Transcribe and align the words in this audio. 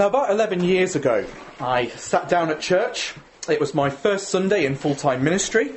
Now, 0.00 0.06
about 0.06 0.30
11 0.30 0.64
years 0.64 0.96
ago, 0.96 1.26
I 1.60 1.88
sat 1.88 2.30
down 2.30 2.48
at 2.48 2.58
church. 2.58 3.12
It 3.50 3.60
was 3.60 3.74
my 3.74 3.90
first 3.90 4.30
Sunday 4.30 4.64
in 4.64 4.74
full 4.74 4.94
time 4.94 5.22
ministry. 5.22 5.72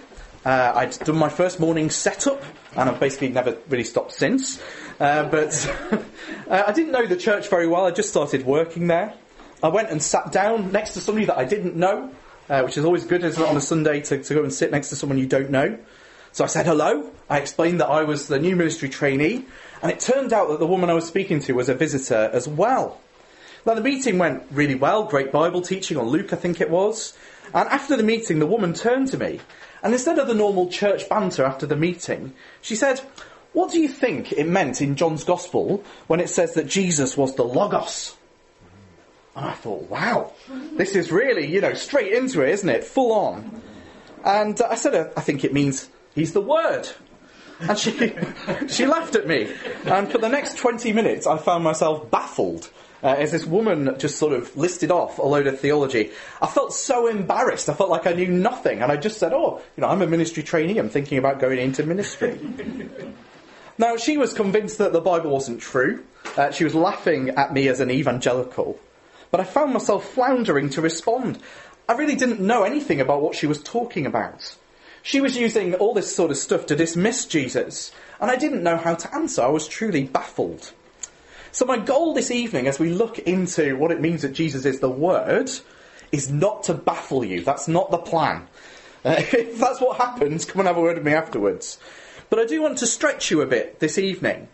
Uh, 0.46 0.72
I'd 0.74 0.98
done 1.00 1.17
my 1.17 1.27
first 1.27 1.59
morning 1.59 1.90
setup, 1.90 2.42
and 2.78 2.90
I've 2.90 3.01
basically 3.01 3.28
never 3.28 3.58
really 3.67 3.83
stopped 3.83 4.14
since. 4.14 4.64
Uh, 4.98 5.28
but 5.28 5.70
uh, 6.50 6.64
I 6.66 6.72
didn't 6.72 6.94
know 6.94 7.06
the 7.06 7.17
church 7.17 7.50
very 7.50 7.67
well, 7.67 7.86
I 7.86 7.92
just 7.92 8.07
started 8.07 8.45
working 8.45 8.88
there. 8.88 9.13
I 9.61 9.67
went 9.67 9.89
and 9.89 10.01
sat 10.01 10.31
down 10.31 10.71
next 10.71 10.93
to 10.93 11.01
somebody 11.01 11.25
that 11.25 11.37
I 11.37 11.43
didn't 11.43 11.75
know, 11.75 12.09
uh, 12.49 12.61
which 12.61 12.77
is 12.77 12.85
always 12.85 13.03
good, 13.03 13.25
it, 13.25 13.37
on 13.37 13.57
a 13.57 13.59
Sunday 13.59 13.99
to, 14.03 14.23
to 14.23 14.33
go 14.33 14.41
and 14.41 14.53
sit 14.53 14.71
next 14.71 14.87
to 14.91 14.95
someone 14.95 15.19
you 15.19 15.27
don't 15.27 15.49
know. 15.49 15.77
So 16.31 16.45
I 16.45 16.47
said 16.47 16.65
hello. 16.65 17.11
I 17.29 17.39
explained 17.39 17.81
that 17.81 17.89
I 17.89 18.03
was 18.03 18.29
the 18.29 18.39
new 18.39 18.55
ministry 18.55 18.87
trainee, 18.87 19.43
and 19.81 19.91
it 19.91 19.99
turned 19.99 20.31
out 20.31 20.47
that 20.47 20.59
the 20.59 20.65
woman 20.65 20.89
I 20.89 20.93
was 20.93 21.05
speaking 21.05 21.41
to 21.41 21.51
was 21.51 21.67
a 21.67 21.75
visitor 21.75 22.29
as 22.31 22.47
well. 22.47 23.01
Now, 23.66 23.75
the 23.75 23.82
meeting 23.82 24.18
went 24.18 24.43
really 24.51 24.75
well, 24.75 25.06
great 25.06 25.32
Bible 25.32 25.61
teaching 25.61 25.97
on 25.97 26.07
Luke, 26.07 26.33
I 26.33 26.36
think 26.36 26.60
it 26.60 26.69
was. 26.69 27.14
And 27.54 27.70
after 27.70 27.96
the 27.96 28.04
meeting, 28.04 28.39
the 28.39 28.46
woman 28.46 28.74
turned 28.74 29.10
to 29.10 29.18
me, 29.18 29.39
and 29.82 29.93
instead 29.93 30.20
of 30.20 30.28
the 30.28 30.33
normal 30.33 30.70
church 30.70 31.07
banter 31.07 31.43
after 31.43 31.65
the 31.65 31.75
meeting, 31.75 32.34
she 32.62 32.76
said, 32.76 33.00
What 33.54 33.72
do 33.72 33.80
you 33.80 33.88
think 33.88 34.32
it 34.32 34.48
meant 34.48 34.82
in 34.82 34.96
John's 34.96 35.23
Gospel 35.23 35.84
when 36.08 36.20
it 36.20 36.30
says 36.30 36.54
that 36.54 36.68
Jesus 36.68 37.16
was 37.16 37.36
the 37.36 37.44
Logos? 37.44 38.16
And 39.36 39.46
I 39.46 39.54
thought, 39.54 39.90
wow, 39.90 40.34
this 40.73 40.95
is 40.95 41.12
really, 41.12 41.52
you 41.52 41.59
know, 41.59 41.73
straight 41.73 42.12
into 42.14 42.42
it, 42.42 42.50
isn't 42.50 42.70
it? 42.70 42.84
Full 42.84 43.12
on. 43.12 43.62
And 44.23 44.59
uh, 44.62 44.68
I 44.70 44.76
said, 44.76 45.12
I 45.18 45.22
think 45.22 45.44
it 45.44 45.54
means 45.54 45.90
he's 46.14 46.34
the 46.34 46.42
Word. 46.42 46.88
And 47.59 47.78
she, 47.78 47.92
she 48.68 48.86
laughed 48.86 49.16
at 49.16 49.28
me. 49.28 49.52
And 49.86 50.12
for 50.12 50.20
the 50.20 50.30
next 50.30 50.58
20 50.58 50.94
minutes, 50.94 51.26
I 51.26 51.38
found 51.38 51.64
myself 51.64 52.12
baffled 52.12 52.70
uh, 53.04 53.16
as 53.18 53.32
this 53.32 53.46
woman 53.46 53.96
just 54.00 54.18
sort 54.18 54.34
of 54.34 54.56
listed 54.56 54.90
off 54.90 55.20
a 55.20 55.24
load 55.24 55.46
of 55.46 55.60
theology. 55.60 56.12
I 56.42 56.48
felt 56.48 56.73
so 56.73 57.08
embarrassed. 57.08 57.70
I 57.70 57.73
felt 57.73 57.90
like 57.90 58.08
I 58.08 58.14
knew 58.14 58.28
nothing. 58.28 58.82
And 58.82 58.92
I 58.92 58.98
just 58.98 59.20
said, 59.20 59.34
oh, 59.34 59.62
you 59.76 59.82
know, 59.82 59.88
I'm 59.88 60.02
a 60.02 60.08
ministry 60.08 60.42
trainee. 60.42 60.78
I'm 60.78 60.90
thinking 60.90 61.18
about 61.18 61.40
going 61.40 61.60
into 61.60 61.84
ministry. 61.84 62.40
now, 63.78 63.98
she 63.98 64.18
was 64.18 64.34
convinced 64.34 64.78
that 64.78 64.94
the 64.94 65.02
Bible 65.02 65.32
wasn't 65.32 65.62
true. 65.62 66.04
Uh, 66.38 66.52
she 66.52 66.64
was 66.64 66.73
laughing 66.73 67.32
at 67.32 67.54
me 67.54 67.68
as 67.68 67.82
an 67.82 67.92
evangelical. 67.92 68.80
But 69.32 69.42
I 69.42 69.44
found 69.44 69.73
myself 69.73 70.10
floundering 70.10 70.70
to 70.72 70.82
respond. 70.82 71.40
I 71.90 71.94
really 71.94 72.16
didn't 72.16 72.40
know 72.40 72.64
anything 72.64 73.02
about 73.02 73.22
what 73.22 73.36
she 73.36 73.48
was 73.48 73.62
talking 73.62 74.06
about. 74.06 74.56
She 75.02 75.20
was 75.20 75.36
using 75.36 75.73
all 75.76 75.94
this 75.94 76.16
sort 76.16 76.32
of 76.32 76.38
stuff 76.38 76.66
to 76.67 76.78
dismiss 76.78 77.26
Jesus, 77.26 77.92
and 78.22 78.32
I 78.32 78.38
didn't 78.38 78.64
know 78.64 78.78
how 78.78 78.95
to 78.95 79.14
answer. 79.14 79.42
I 79.42 79.48
was 79.48 79.67
truly 79.67 80.06
baffled. 80.06 80.72
So, 81.54 81.66
my 81.68 81.78
goal 81.78 82.16
this 82.16 82.32
evening, 82.32 82.66
as 82.66 82.80
we 82.80 82.90
look 82.90 83.20
into 83.20 83.78
what 83.78 83.92
it 83.92 84.02
means 84.02 84.23
that 84.23 84.34
Jesus 84.34 84.66
is 84.66 84.80
the 84.80 84.90
Word, 84.90 85.52
is 86.12 86.32
not 86.32 86.64
to 86.64 86.73
baffle 86.73 87.23
you. 87.23 87.44
That's 87.44 87.68
not 87.68 87.92
the 87.92 88.00
plan. 88.00 88.48
Uh, 89.06 89.18
if 89.20 89.60
that's 89.60 89.80
what 89.80 89.98
happens, 89.98 90.45
come 90.45 90.62
and 90.62 90.68
have 90.68 90.78
a 90.78 90.82
word 90.82 90.98
with 90.98 91.06
me 91.06 91.14
afterwards. 91.14 91.78
But 92.32 92.40
I 92.40 92.45
do 92.48 92.60
want 92.64 92.80
to 92.80 92.88
stretch 92.88 93.30
you 93.30 93.42
a 93.42 93.45
bit 93.45 93.80
this 93.80 94.00
evening. 94.00 94.48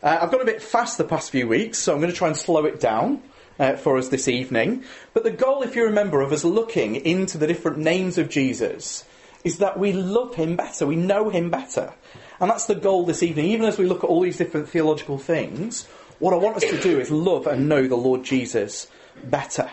Uh, 0.00 0.18
I've 0.22 0.30
gone 0.30 0.42
a 0.42 0.44
bit 0.44 0.62
fast 0.62 0.96
the 0.96 1.02
past 1.02 1.32
few 1.32 1.48
weeks, 1.48 1.78
so 1.78 1.92
I'm 1.92 1.98
going 1.98 2.12
to 2.12 2.16
try 2.16 2.28
and 2.28 2.36
slow 2.36 2.64
it 2.66 2.78
down. 2.78 3.22
Uh, 3.56 3.76
for 3.76 3.96
us 3.98 4.08
this 4.08 4.26
evening. 4.26 4.82
But 5.12 5.22
the 5.22 5.30
goal, 5.30 5.62
if 5.62 5.76
you 5.76 5.84
remember, 5.84 6.20
of 6.22 6.32
us 6.32 6.42
looking 6.42 6.96
into 6.96 7.38
the 7.38 7.46
different 7.46 7.78
names 7.78 8.18
of 8.18 8.28
Jesus 8.28 9.04
is 9.44 9.58
that 9.58 9.78
we 9.78 9.92
love 9.92 10.34
him 10.34 10.56
better, 10.56 10.88
we 10.88 10.96
know 10.96 11.28
him 11.28 11.50
better. 11.50 11.94
And 12.40 12.50
that's 12.50 12.66
the 12.66 12.74
goal 12.74 13.06
this 13.06 13.22
evening. 13.22 13.46
Even 13.46 13.66
as 13.66 13.78
we 13.78 13.86
look 13.86 14.02
at 14.02 14.10
all 14.10 14.22
these 14.22 14.38
different 14.38 14.68
theological 14.68 15.18
things, 15.18 15.86
what 16.18 16.34
I 16.34 16.36
want 16.36 16.56
us 16.56 16.64
to 16.64 16.80
do 16.80 17.00
is 17.00 17.10
love 17.10 17.46
and 17.46 17.68
know 17.68 17.86
the 17.86 17.96
Lord 17.96 18.24
Jesus 18.24 18.88
better. 19.24 19.70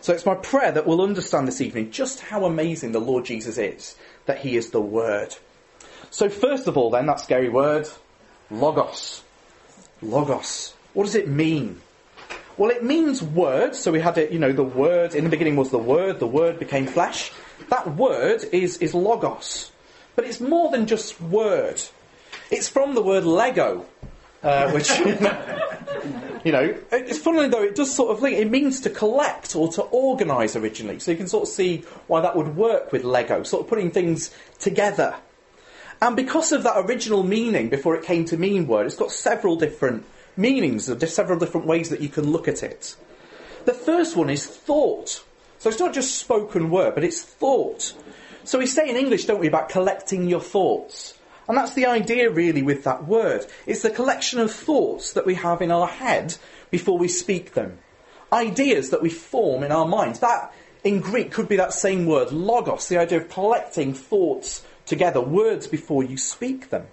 So 0.00 0.12
it's 0.12 0.26
my 0.26 0.34
prayer 0.34 0.72
that 0.72 0.86
we'll 0.86 1.02
understand 1.02 1.48
this 1.48 1.60
evening 1.60 1.90
just 1.90 2.20
how 2.20 2.44
amazing 2.44 2.92
the 2.92 3.00
Lord 3.00 3.24
Jesus 3.24 3.58
is, 3.58 3.96
that 4.26 4.38
he 4.38 4.56
is 4.56 4.70
the 4.70 4.80
Word. 4.80 5.36
So, 6.10 6.28
first 6.28 6.68
of 6.68 6.76
all, 6.76 6.90
then, 6.90 7.06
that 7.06 7.20
scary 7.20 7.48
word, 7.48 7.88
logos. 8.50 9.22
Logos. 10.00 10.74
What 10.94 11.04
does 11.04 11.14
it 11.14 11.28
mean? 11.28 11.80
Well, 12.56 12.70
it 12.70 12.82
means 12.82 13.22
word. 13.22 13.74
So 13.74 13.92
we 13.92 14.00
had 14.00 14.18
it, 14.18 14.32
you 14.32 14.38
know, 14.38 14.52
the 14.52 14.64
word, 14.64 15.14
in 15.14 15.24
the 15.24 15.30
beginning 15.30 15.56
was 15.56 15.70
the 15.70 15.78
word, 15.78 16.18
the 16.18 16.26
word 16.26 16.58
became 16.58 16.86
flesh. 16.86 17.30
That 17.68 17.96
word 17.96 18.44
is, 18.52 18.78
is 18.78 18.94
logos. 18.94 19.70
But 20.16 20.24
it's 20.24 20.40
more 20.40 20.70
than 20.70 20.86
just 20.86 21.20
word. 21.20 21.80
It's 22.50 22.68
from 22.68 22.94
the 22.94 23.02
word 23.02 23.24
Lego, 23.24 23.86
uh, 24.42 24.70
which, 24.70 24.90
you 26.44 26.52
know, 26.52 26.76
it's 26.92 27.18
funny 27.18 27.48
though, 27.48 27.62
it 27.62 27.74
does 27.74 27.94
sort 27.94 28.10
of 28.10 28.22
link, 28.22 28.36
it 28.36 28.50
means 28.50 28.80
to 28.80 28.90
collect 28.90 29.56
or 29.56 29.68
to 29.72 29.82
organise 29.82 30.56
originally. 30.56 30.98
So 30.98 31.10
you 31.10 31.16
can 31.16 31.28
sort 31.28 31.48
of 31.48 31.48
see 31.48 31.84
why 32.06 32.20
that 32.20 32.36
would 32.36 32.56
work 32.56 32.92
with 32.92 33.04
Lego, 33.04 33.42
sort 33.42 33.64
of 33.64 33.68
putting 33.68 33.90
things 33.90 34.34
together. 34.58 35.16
And 36.00 36.14
because 36.14 36.52
of 36.52 36.62
that 36.62 36.76
original 36.76 37.24
meaning, 37.24 37.68
before 37.68 37.96
it 37.96 38.04
came 38.04 38.24
to 38.26 38.36
mean 38.36 38.68
word, 38.68 38.86
it's 38.86 38.96
got 38.96 39.10
several 39.10 39.56
different 39.56 40.04
meanings. 40.36 40.86
There's 40.86 41.12
several 41.12 41.38
different 41.38 41.66
ways 41.66 41.88
that 41.88 42.00
you 42.00 42.08
can 42.08 42.30
look 42.30 42.46
at 42.46 42.62
it. 42.62 42.94
The 43.64 43.74
first 43.74 44.16
one 44.16 44.30
is 44.30 44.46
thought. 44.46 45.24
So 45.58 45.68
it's 45.68 45.80
not 45.80 45.92
just 45.92 46.14
spoken 46.14 46.70
word, 46.70 46.94
but 46.94 47.02
it's 47.02 47.22
thought. 47.22 47.92
So 48.44 48.58
we 48.60 48.66
say 48.66 48.88
in 48.88 48.96
English, 48.96 49.24
don't 49.24 49.40
we, 49.40 49.48
about 49.48 49.68
collecting 49.68 50.28
your 50.28 50.40
thoughts. 50.40 51.17
And 51.48 51.56
that's 51.56 51.74
the 51.74 51.86
idea 51.86 52.30
really 52.30 52.62
with 52.62 52.84
that 52.84 53.06
word. 53.06 53.46
It's 53.66 53.82
the 53.82 53.90
collection 53.90 54.38
of 54.38 54.52
thoughts 54.52 55.14
that 55.14 55.24
we 55.24 55.34
have 55.34 55.62
in 55.62 55.70
our 55.70 55.86
head 55.86 56.36
before 56.70 56.98
we 56.98 57.08
speak 57.08 57.54
them. 57.54 57.78
Ideas 58.30 58.90
that 58.90 59.02
we 59.02 59.08
form 59.08 59.64
in 59.64 59.72
our 59.72 59.88
minds. 59.88 60.20
That, 60.20 60.52
in 60.84 61.00
Greek, 61.00 61.32
could 61.32 61.48
be 61.48 61.56
that 61.56 61.72
same 61.72 62.04
word, 62.04 62.32
logos, 62.32 62.88
the 62.88 62.98
idea 62.98 63.18
of 63.18 63.30
collecting 63.30 63.94
thoughts 63.94 64.62
together, 64.84 65.22
words 65.22 65.66
before 65.66 66.04
you 66.04 66.18
speak 66.18 66.68
them. 66.68 66.86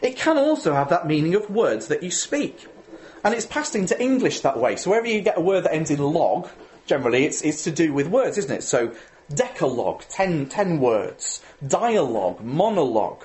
It 0.00 0.16
can 0.16 0.38
also 0.38 0.72
have 0.74 0.88
that 0.88 1.06
meaning 1.06 1.34
of 1.34 1.50
words 1.50 1.88
that 1.88 2.02
you 2.02 2.10
speak. 2.10 2.66
And 3.22 3.34
it's 3.34 3.46
passed 3.46 3.76
into 3.76 4.00
English 4.00 4.40
that 4.40 4.58
way. 4.58 4.76
So 4.76 4.90
wherever 4.90 5.06
you 5.06 5.20
get 5.20 5.38
a 5.38 5.42
word 5.42 5.64
that 5.64 5.74
ends 5.74 5.90
in 5.90 5.98
log, 5.98 6.48
generally 6.86 7.24
it's, 7.24 7.42
it's 7.42 7.64
to 7.64 7.70
do 7.70 7.92
with 7.92 8.08
words, 8.08 8.38
isn't 8.38 8.54
it? 8.54 8.62
So 8.62 8.94
decalogue, 9.34 10.04
ten, 10.08 10.46
ten 10.46 10.78
words, 10.78 11.42
dialogue, 11.66 12.42
monologue, 12.42 13.24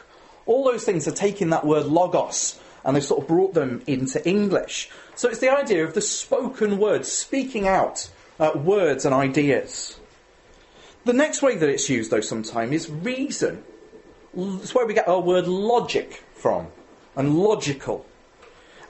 all 0.49 0.63
those 0.63 0.83
things 0.83 1.07
are 1.07 1.11
taking 1.11 1.51
that 1.51 1.63
word 1.63 1.85
logos 1.85 2.59
and 2.83 2.95
they've 2.95 3.03
sort 3.03 3.21
of 3.21 3.27
brought 3.27 3.53
them 3.53 3.83
into 3.85 4.27
English. 4.27 4.89
So 5.15 5.29
it's 5.29 5.39
the 5.39 5.55
idea 5.55 5.83
of 5.83 5.93
the 5.93 6.01
spoken 6.01 6.79
word, 6.79 7.05
speaking 7.05 7.67
out 7.67 8.09
uh, 8.39 8.51
words 8.55 9.05
and 9.05 9.13
ideas. 9.13 9.99
The 11.05 11.13
next 11.13 11.43
way 11.43 11.55
that 11.55 11.69
it's 11.69 11.87
used, 11.87 12.09
though, 12.09 12.21
sometimes 12.21 12.73
is 12.73 12.89
reason. 12.89 13.63
It's 14.35 14.73
where 14.73 14.87
we 14.87 14.95
get 14.95 15.07
our 15.07 15.21
word 15.21 15.47
logic 15.47 16.23
from, 16.33 16.67
and 17.15 17.37
logical. 17.37 18.07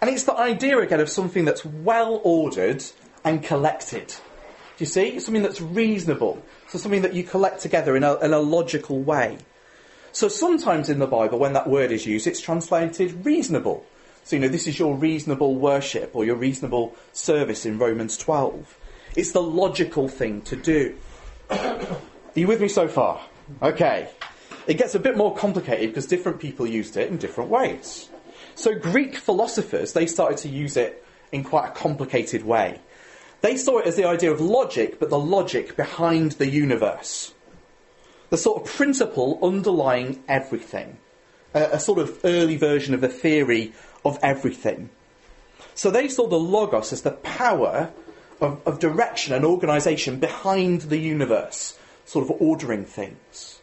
And 0.02 0.10
it's 0.10 0.24
the 0.24 0.36
idea 0.36 0.80
again 0.80 1.02
of 1.02 1.10
something 1.10 1.44
that's 1.44 1.66
well 1.66 2.22
ordered 2.24 2.86
and 3.26 3.44
collected. 3.44 4.08
Do 4.08 4.16
you 4.78 4.86
see? 4.86 5.20
Something 5.20 5.44
that's 5.44 5.60
reasonable. 5.60 6.42
So 6.70 6.78
something 6.78 7.02
that 7.02 7.14
you 7.14 7.24
collect 7.24 7.62
together 7.62 7.98
in 7.98 8.04
a, 8.04 8.16
in 8.20 8.32
a 8.32 8.40
logical 8.40 9.02
way. 9.02 9.40
So 10.12 10.28
sometimes 10.28 10.90
in 10.90 11.00
the 11.00 11.08
Bible, 11.08 11.40
when 11.40 11.54
that 11.54 11.70
word 11.70 11.92
is 11.92 12.06
used, 12.06 12.28
it's 12.28 12.42
translated 12.42 13.26
reasonable. 13.26 13.86
So, 14.24 14.36
you 14.36 14.42
know, 14.42 14.48
this 14.48 14.68
is 14.68 14.78
your 14.78 14.96
reasonable 14.96 15.56
worship 15.56 16.12
or 16.14 16.26
your 16.26 16.36
reasonable 16.36 16.96
service 17.14 17.66
in 17.66 17.80
Romans 17.80 18.18
12. 18.18 18.78
It's 19.16 19.32
the 19.32 19.42
logical 19.42 20.08
thing 20.08 20.42
to 20.44 20.56
do. 20.56 20.96
Are 21.50 21.98
you 22.36 22.48
with 22.48 22.62
me 22.62 22.68
so 22.68 22.88
far? 22.88 23.22
Okay. 23.62 24.10
It 24.68 24.78
gets 24.78 24.94
a 24.94 25.00
bit 25.00 25.18
more 25.18 25.36
complicated 25.36 25.90
because 25.90 26.06
different 26.06 26.40
people 26.40 26.68
used 26.68 26.96
it 26.96 27.10
in 27.10 27.18
different 27.18 27.50
ways. 27.50 28.10
So 28.54 28.76
Greek 28.76 29.16
philosophers, 29.16 29.94
they 29.94 30.06
started 30.06 30.38
to 30.40 30.50
use 30.50 30.78
it 30.78 31.04
in 31.32 31.44
quite 31.44 31.70
a 31.70 31.72
complicated 31.72 32.44
way. 32.44 32.80
They 33.42 33.58
saw 33.58 33.80
it 33.80 33.88
as 33.88 33.96
the 33.96 34.06
idea 34.06 34.32
of 34.32 34.42
logic, 34.42 35.00
but 35.00 35.10
the 35.10 35.20
logic 35.20 35.76
behind 35.76 36.34
the 36.34 36.50
universe. 36.50 37.34
The 38.30 38.38
sort 38.38 38.62
of 38.62 38.68
principle 38.68 39.40
underlying 39.42 40.24
everything. 40.28 40.98
A, 41.54 41.64
a 41.74 41.80
sort 41.80 42.00
of 42.00 42.20
early 42.24 42.58
version 42.58 42.94
of 42.94 43.02
the 43.02 43.08
theory 43.08 43.74
of 44.06 44.20
everything. 44.22 44.90
So 45.76 45.90
they 45.90 46.08
saw 46.08 46.28
the 46.28 46.40
logos 46.40 46.94
as 46.94 47.02
the 47.02 47.12
power 47.12 47.92
of, 48.42 48.62
of 48.66 48.80
direction 48.80 49.34
and 49.34 49.46
organisation 49.46 50.20
behind 50.20 50.82
the 50.82 50.98
universe, 50.98 51.78
sort 52.06 52.30
of 52.30 52.42
ordering 52.42 52.86
things. 52.86 53.60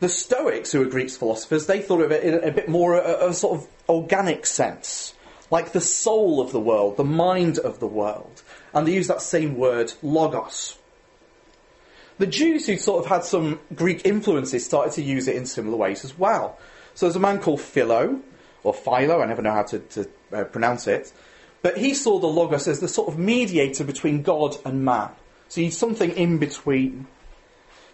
The 0.00 0.08
Stoics, 0.08 0.72
who 0.72 0.78
were 0.80 0.86
Greek 0.86 1.10
philosophers, 1.10 1.66
they 1.66 1.82
thought 1.82 2.00
of 2.00 2.10
it 2.10 2.24
in 2.24 2.34
a 2.42 2.52
bit 2.52 2.68
more 2.68 2.94
a, 2.94 3.28
a 3.28 3.34
sort 3.34 3.60
of 3.60 3.68
organic 3.88 4.46
sense, 4.46 5.14
like 5.50 5.72
the 5.72 5.80
soul 5.80 6.40
of 6.40 6.52
the 6.52 6.60
world, 6.60 6.96
the 6.96 7.04
mind 7.04 7.58
of 7.58 7.80
the 7.80 7.86
world. 7.86 8.42
And 8.72 8.86
they 8.86 8.94
use 8.94 9.08
that 9.08 9.20
same 9.20 9.56
word, 9.56 9.92
logos. 10.02 10.78
The 12.20 12.26
Jews 12.26 12.66
who 12.66 12.76
sort 12.76 13.02
of 13.02 13.08
had 13.08 13.24
some 13.24 13.60
Greek 13.74 14.04
influences 14.04 14.62
started 14.62 14.92
to 14.92 15.02
use 15.02 15.26
it 15.26 15.36
in 15.36 15.46
similar 15.46 15.78
ways 15.78 16.04
as 16.04 16.18
well. 16.18 16.58
So 16.92 17.06
there's 17.06 17.16
a 17.16 17.18
man 17.18 17.38
called 17.40 17.62
Philo, 17.62 18.20
or 18.62 18.74
Philo, 18.74 19.22
I 19.22 19.24
never 19.24 19.40
know 19.40 19.54
how 19.54 19.62
to, 19.62 19.78
to 19.78 20.08
uh, 20.30 20.44
pronounce 20.44 20.86
it, 20.86 21.14
But 21.62 21.78
he 21.78 21.94
saw 21.94 22.18
the 22.18 22.26
Logos 22.26 22.68
as 22.68 22.80
the 22.80 22.88
sort 22.88 23.08
of 23.08 23.18
mediator 23.18 23.84
between 23.84 24.20
God 24.20 24.54
and 24.66 24.84
man. 24.84 25.08
So 25.48 25.62
he's 25.62 25.78
something 25.78 26.10
in 26.10 26.36
between. 26.36 27.06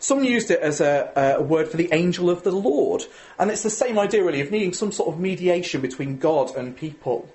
Some 0.01 0.25
used 0.25 0.51
it 0.51 0.59
as 0.59 0.81
a, 0.81 1.37
a, 1.39 1.41
word 1.41 1.69
for 1.69 1.77
the 1.77 1.93
angel 1.93 2.29
of 2.29 2.43
the 2.43 2.51
Lord. 2.51 3.05
And 3.39 3.49
it's 3.49 3.63
the 3.63 3.71
same 3.71 3.97
idea, 3.97 4.25
really, 4.25 4.41
of 4.41 4.51
needing 4.51 4.73
some 4.73 4.91
sort 4.91 5.09
of 5.09 5.21
mediation 5.21 5.81
between 5.81 6.19
God 6.19 6.53
and 6.57 6.77
people. 6.77 7.33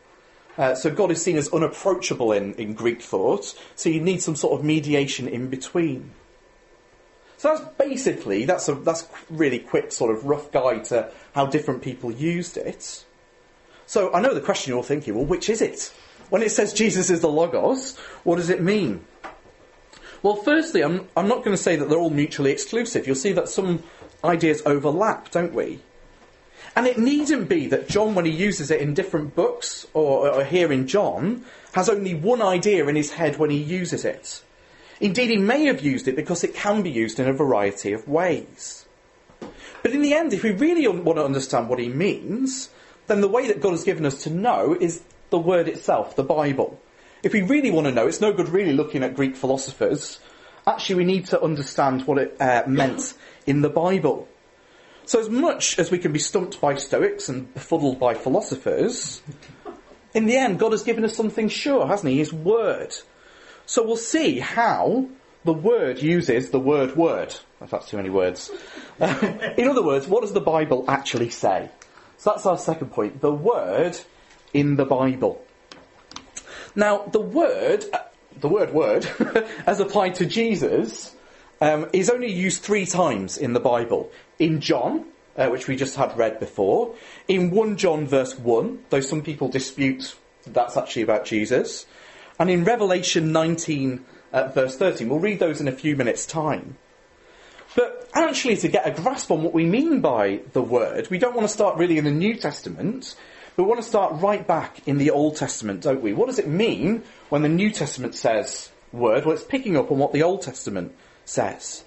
Uh, 0.57 0.75
so 0.75 0.91
God 0.91 1.09
is 1.09 1.21
seen 1.21 1.37
as 1.37 1.47
unapproachable 1.53 2.33
in, 2.33 2.53
in 2.55 2.73
Greek 2.73 3.01
thought, 3.01 3.57
so 3.75 3.87
you 3.87 4.01
need 4.01 4.21
some 4.21 4.35
sort 4.35 4.59
of 4.59 4.65
mediation 4.65 5.29
in 5.29 5.47
between. 5.47 6.11
So 7.41 7.55
that's 7.55 7.73
basically, 7.75 8.45
that's 8.45 8.69
a 8.69 8.75
that's 8.75 9.07
really 9.31 9.57
quick 9.57 9.91
sort 9.91 10.15
of 10.15 10.25
rough 10.25 10.51
guide 10.51 10.83
to 10.85 11.09
how 11.33 11.47
different 11.47 11.81
people 11.81 12.11
used 12.11 12.55
it. 12.55 13.03
So 13.87 14.13
I 14.13 14.21
know 14.21 14.35
the 14.35 14.41
question 14.41 14.69
you're 14.69 14.77
all 14.77 14.83
thinking, 14.83 15.15
well, 15.15 15.25
which 15.25 15.49
is 15.49 15.59
it? 15.59 15.91
When 16.29 16.43
it 16.43 16.51
says 16.51 16.71
Jesus 16.71 17.09
is 17.09 17.21
the 17.21 17.29
Logos, 17.29 17.97
what 18.23 18.35
does 18.35 18.51
it 18.51 18.61
mean? 18.61 19.03
Well, 20.21 20.35
firstly, 20.35 20.83
I'm, 20.83 21.07
I'm 21.17 21.27
not 21.27 21.39
going 21.39 21.57
to 21.57 21.57
say 21.57 21.75
that 21.77 21.89
they're 21.89 21.97
all 21.97 22.11
mutually 22.11 22.51
exclusive. 22.51 23.07
You'll 23.07 23.15
see 23.15 23.31
that 23.31 23.49
some 23.49 23.81
ideas 24.23 24.61
overlap, 24.63 25.31
don't 25.31 25.55
we? 25.55 25.79
And 26.75 26.85
it 26.85 26.99
needn't 26.99 27.49
be 27.49 27.65
that 27.69 27.89
John, 27.89 28.13
when 28.13 28.25
he 28.25 28.31
uses 28.31 28.69
it 28.69 28.81
in 28.81 28.93
different 28.93 29.35
books, 29.35 29.87
or, 29.95 30.29
or, 30.29 30.43
here 30.45 30.71
in 30.71 30.85
John, 30.85 31.43
has 31.73 31.89
only 31.89 32.13
one 32.13 32.43
idea 32.43 32.85
in 32.85 32.95
his 32.95 33.13
head 33.13 33.39
when 33.39 33.49
he 33.49 33.57
uses 33.57 34.05
it. 34.05 34.43
Indeed, 35.01 35.31
he 35.31 35.37
may 35.37 35.65
have 35.65 35.81
used 35.81 36.07
it 36.07 36.15
because 36.15 36.43
it 36.43 36.53
can 36.53 36.83
be 36.83 36.91
used 36.91 37.19
in 37.19 37.27
a 37.27 37.33
variety 37.33 37.91
of 37.91 38.07
ways. 38.07 38.85
But 39.81 39.93
in 39.93 40.03
the 40.03 40.13
end, 40.13 40.31
if 40.31 40.43
we 40.43 40.51
really 40.51 40.87
want 40.87 41.17
to 41.17 41.25
understand 41.25 41.69
what 41.69 41.79
he 41.79 41.89
means, 41.89 42.69
then 43.07 43.19
the 43.19 43.27
way 43.27 43.47
that 43.47 43.61
God 43.61 43.71
has 43.71 43.83
given 43.83 44.05
us 44.05 44.23
to 44.23 44.29
know 44.29 44.77
is 44.79 45.01
the 45.31 45.39
word 45.39 45.67
itself, 45.67 46.15
the 46.15 46.23
Bible. 46.23 46.79
If 47.23 47.33
we 47.33 47.41
really 47.41 47.71
want 47.71 47.87
to 47.87 47.91
know, 47.91 48.05
it's 48.05 48.21
no 48.21 48.31
good 48.31 48.49
really 48.49 48.73
looking 48.73 49.03
at 49.03 49.15
Greek 49.15 49.35
philosophers. 49.35 50.19
Actually, 50.67 50.95
we 50.95 51.05
need 51.05 51.25
to 51.27 51.41
understand 51.41 52.05
what 52.05 52.19
it 52.19 52.37
uh, 52.39 52.63
meant 52.67 53.15
in 53.47 53.61
the 53.61 53.69
Bible. 53.69 54.27
So, 55.05 55.19
as 55.19 55.29
much 55.29 55.79
as 55.79 55.89
we 55.89 55.97
can 55.97 56.11
be 56.11 56.19
stumped 56.19 56.61
by 56.61 56.75
Stoics 56.75 57.27
and 57.27 57.51
befuddled 57.55 57.99
by 57.99 58.13
philosophers, 58.13 59.23
in 60.13 60.27
the 60.27 60.37
end, 60.37 60.59
God 60.59 60.73
has 60.73 60.83
given 60.83 61.03
us 61.03 61.15
something 61.15 61.49
sure, 61.49 61.87
hasn't 61.87 62.11
He? 62.11 62.19
His 62.19 62.31
Word. 62.31 62.93
So, 63.71 63.85
we'll 63.85 63.95
see 63.95 64.37
how 64.39 65.07
the 65.45 65.53
Word 65.53 66.01
uses 66.01 66.49
the 66.49 66.59
word 66.59 66.97
word, 66.97 67.33
if 67.61 67.69
that's 67.69 67.87
too 67.87 67.95
many 67.95 68.09
words. 68.09 68.51
in 68.99 69.65
other 69.65 69.81
words, 69.81 70.09
what 70.09 70.23
does 70.23 70.33
the 70.33 70.41
Bible 70.41 70.83
actually 70.89 71.29
say? 71.29 71.69
So, 72.17 72.31
that's 72.31 72.45
our 72.45 72.57
second 72.57 72.91
point 72.91 73.21
the 73.21 73.31
Word 73.31 73.97
in 74.53 74.75
the 74.75 74.83
Bible. 74.83 75.41
Now, 76.75 77.03
the 77.13 77.21
word, 77.21 77.85
uh, 77.93 77.99
the 78.37 78.49
word 78.49 78.73
word, 78.73 79.09
as 79.65 79.79
applied 79.79 80.15
to 80.15 80.25
Jesus, 80.25 81.15
um, 81.61 81.87
is 81.93 82.09
only 82.09 82.29
used 82.29 82.63
three 82.63 82.85
times 82.85 83.37
in 83.37 83.53
the 83.53 83.61
Bible. 83.61 84.11
In 84.37 84.59
John, 84.59 85.05
uh, 85.37 85.47
which 85.47 85.69
we 85.69 85.77
just 85.77 85.95
had 85.95 86.17
read 86.17 86.41
before, 86.41 86.93
in 87.29 87.51
1 87.51 87.77
John 87.77 88.05
verse 88.05 88.37
1, 88.37 88.83
though 88.89 88.99
some 88.99 89.21
people 89.21 89.47
dispute 89.47 90.13
that's 90.45 90.75
actually 90.75 91.03
about 91.03 91.23
Jesus, 91.23 91.85
and 92.41 92.49
in 92.49 92.63
Revelation 92.63 93.31
19 93.31 94.03
uh, 94.33 94.47
verse 94.47 94.75
13. 94.75 95.07
We'll 95.07 95.19
read 95.19 95.39
those 95.39 95.61
in 95.61 95.67
a 95.67 95.71
few 95.71 95.95
minutes' 95.95 96.25
time. 96.25 96.75
But 97.75 98.09
actually, 98.15 98.57
to 98.57 98.67
get 98.67 98.87
a 98.87 98.99
grasp 98.99 99.29
on 99.29 99.43
what 99.43 99.53
we 99.53 99.63
mean 99.63 100.01
by 100.01 100.41
the 100.53 100.61
word, 100.63 101.07
we 101.11 101.19
don't 101.19 101.35
want 101.35 101.47
to 101.47 101.53
start 101.53 101.77
really 101.77 101.99
in 101.99 102.03
the 102.03 102.09
New 102.09 102.33
Testament. 102.33 103.15
We 103.57 103.63
want 103.63 103.79
to 103.79 103.87
start 103.87 104.21
right 104.21 104.45
back 104.45 104.87
in 104.87 104.97
the 104.97 105.11
Old 105.11 105.35
Testament, 105.35 105.83
don't 105.83 106.01
we? 106.01 106.13
What 106.13 106.29
does 106.29 106.39
it 106.39 106.47
mean 106.47 107.03
when 107.29 107.43
the 107.43 107.49
New 107.49 107.69
Testament 107.69 108.15
says 108.15 108.71
word? 108.91 109.23
Well, 109.23 109.35
it's 109.35 109.43
picking 109.43 109.77
up 109.77 109.91
on 109.91 109.99
what 109.99 110.11
the 110.11 110.23
Old 110.23 110.41
Testament 110.41 110.95
says. 111.25 111.83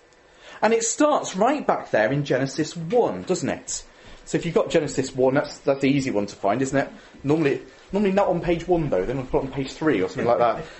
And 0.63 0.73
it 0.73 0.85
starts 0.85 1.35
right 1.35 1.67
back 1.67 1.91
there 1.91 2.13
in 2.13 2.25
Genesis 2.25 2.77
1, 2.77 3.25
doesn't 3.25 3.49
it? 3.49 3.83
So 4.25 4.39
if 4.39 4.47
you've 4.47 4.55
got 4.55 4.71
Genesis 4.71 5.15
1, 5.15 5.35
that's, 5.35 5.59
that's 5.59 5.81
the 5.81 5.91
easy 5.91 6.13
one 6.13 6.27
to 6.27 6.37
find, 6.37 6.63
isn't 6.63 6.79
it? 6.79 6.89
Normally, 7.25 7.61
normally 7.95 8.13
not 8.13 8.29
on 8.29 8.41
page 8.41 8.69
1 8.69 8.91
though, 8.91 9.07
then 9.07 9.17
we'll 9.17 9.27
put 9.27 9.39
it 9.39 9.47
on 9.47 9.53
page 9.53 9.73
3 9.73 10.03
or 10.03 10.09
something 10.09 10.27
like 10.27 10.39
that. 10.39 10.65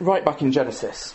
Right 0.00 0.24
back 0.24 0.42
in 0.42 0.50
Genesis. 0.50 1.14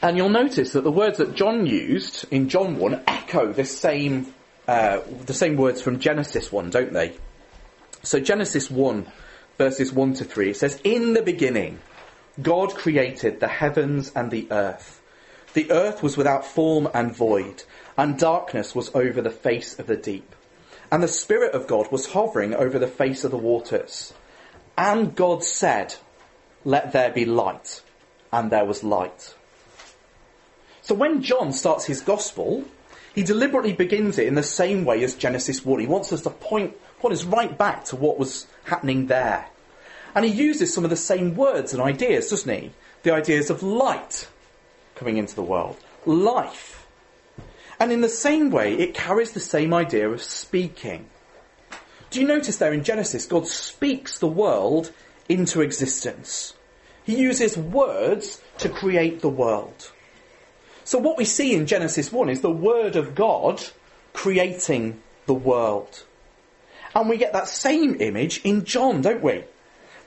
And 0.00 0.16
you'll 0.16 0.30
notice 0.30 0.72
that 0.72 0.82
the 0.82 0.90
words 0.90 1.18
that 1.18 1.34
John 1.34 1.66
used 1.66 2.24
in 2.30 2.48
John 2.48 2.78
1 2.78 3.02
echo 3.06 3.52
the 3.52 3.66
same, 3.66 4.32
uh, 4.66 5.00
the 5.26 5.34
same 5.34 5.56
words 5.56 5.82
from 5.82 5.98
Genesis 5.98 6.50
1, 6.50 6.70
don't 6.70 6.92
they? 6.92 7.16
So 8.02 8.18
Genesis 8.18 8.70
1, 8.70 9.06
verses 9.58 9.92
1 9.92 10.14
to 10.14 10.24
3, 10.24 10.50
it 10.50 10.56
says, 10.56 10.80
In 10.84 11.12
the 11.12 11.22
beginning, 11.22 11.78
God 12.40 12.74
created 12.74 13.40
the 13.40 13.48
heavens 13.48 14.10
and 14.14 14.30
the 14.30 14.46
earth. 14.50 14.99
The 15.52 15.70
earth 15.70 16.02
was 16.02 16.16
without 16.16 16.44
form 16.44 16.88
and 16.94 17.14
void, 17.14 17.64
and 17.96 18.18
darkness 18.18 18.74
was 18.74 18.94
over 18.94 19.20
the 19.20 19.30
face 19.30 19.78
of 19.78 19.86
the 19.86 19.96
deep. 19.96 20.34
And 20.92 21.02
the 21.02 21.08
Spirit 21.08 21.54
of 21.54 21.66
God 21.66 21.90
was 21.90 22.12
hovering 22.12 22.54
over 22.54 22.78
the 22.78 22.86
face 22.86 23.24
of 23.24 23.30
the 23.30 23.36
waters. 23.36 24.12
And 24.76 25.14
God 25.14 25.42
said, 25.44 25.94
Let 26.64 26.92
there 26.92 27.10
be 27.10 27.24
light. 27.24 27.82
And 28.32 28.50
there 28.50 28.64
was 28.64 28.84
light. 28.84 29.34
So 30.82 30.94
when 30.94 31.22
John 31.22 31.52
starts 31.52 31.84
his 31.84 32.00
gospel, 32.00 32.64
he 33.14 33.22
deliberately 33.22 33.72
begins 33.72 34.18
it 34.18 34.28
in 34.28 34.36
the 34.36 34.42
same 34.42 34.84
way 34.84 35.02
as 35.02 35.14
Genesis 35.14 35.64
1. 35.64 35.80
He 35.80 35.86
wants 35.86 36.12
us 36.12 36.22
to 36.22 36.30
point, 36.30 36.76
point 37.00 37.12
us 37.12 37.24
right 37.24 37.56
back 37.56 37.84
to 37.86 37.96
what 37.96 38.18
was 38.18 38.46
happening 38.64 39.06
there. 39.06 39.46
And 40.14 40.24
he 40.24 40.30
uses 40.30 40.72
some 40.72 40.84
of 40.84 40.90
the 40.90 40.96
same 40.96 41.34
words 41.34 41.72
and 41.72 41.82
ideas, 41.82 42.30
doesn't 42.30 42.52
he? 42.52 42.70
The 43.02 43.12
ideas 43.12 43.50
of 43.50 43.62
light 43.62 44.28
coming 45.00 45.16
into 45.16 45.34
the 45.34 45.42
world, 45.42 45.78
life. 46.04 46.86
And 47.80 47.90
in 47.90 48.02
the 48.02 48.08
same 48.10 48.50
way, 48.50 48.74
it 48.74 48.92
carries 48.92 49.32
the 49.32 49.40
same 49.40 49.72
idea 49.72 50.10
of 50.10 50.22
speaking. 50.22 51.06
Do 52.10 52.20
you 52.20 52.26
notice 52.26 52.58
there 52.58 52.74
in 52.74 52.84
Genesis, 52.84 53.24
God 53.24 53.46
speaks 53.46 54.18
the 54.18 54.26
world 54.26 54.92
into 55.26 55.62
existence? 55.62 56.52
He 57.02 57.16
uses 57.16 57.56
words 57.56 58.42
to 58.58 58.68
create 58.68 59.20
the 59.20 59.30
world. 59.30 59.90
So 60.84 60.98
what 60.98 61.16
we 61.16 61.24
see 61.24 61.54
in 61.54 61.64
Genesis 61.66 62.12
1 62.12 62.28
is 62.28 62.42
the 62.42 62.50
Word 62.50 62.94
of 62.94 63.14
God 63.14 63.62
creating 64.12 65.00
the 65.24 65.32
world. 65.32 66.04
And 66.94 67.08
we 67.08 67.16
get 67.16 67.32
that 67.32 67.48
same 67.48 68.02
image 68.02 68.42
in 68.44 68.66
John, 68.66 69.00
don't 69.00 69.22
we? 69.22 69.44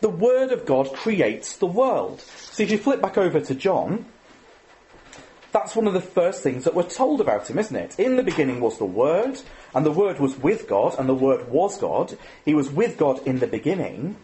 The 0.02 0.10
Word 0.10 0.52
of 0.52 0.68
God 0.68 0.94
creates 0.94 1.58
the 1.58 1.66
world. 1.66 2.22
So 2.22 2.62
if 2.62 2.70
you 2.70 2.78
flip 2.78 3.02
back 3.02 3.18
over 3.18 3.40
to 3.40 3.56
John, 3.56 4.06
that's 5.54 5.76
one 5.76 5.86
of 5.86 5.94
the 5.94 6.02
first 6.02 6.42
things 6.42 6.64
that 6.64 6.74
we're 6.74 6.84
told 6.84 7.22
about 7.22 7.48
him, 7.48 7.60
isn't 7.60 7.76
it? 7.76 8.00
In 8.00 8.16
the 8.18 8.24
beginning 8.24 8.60
was 8.60 8.80
the 8.80 8.86
Word, 8.86 9.40
and 9.76 9.86
the 9.86 9.92
Word 9.92 10.20
was 10.20 10.36
with 10.36 10.68
God, 10.68 10.96
and 10.98 11.08
the 11.08 11.14
Word 11.14 11.48
was 11.48 11.78
God. 11.78 12.18
He 12.44 12.56
was 12.56 12.72
with 12.72 12.98
God 12.98 13.26
in 13.26 13.38
the 13.38 13.48
beginning. 13.48 14.18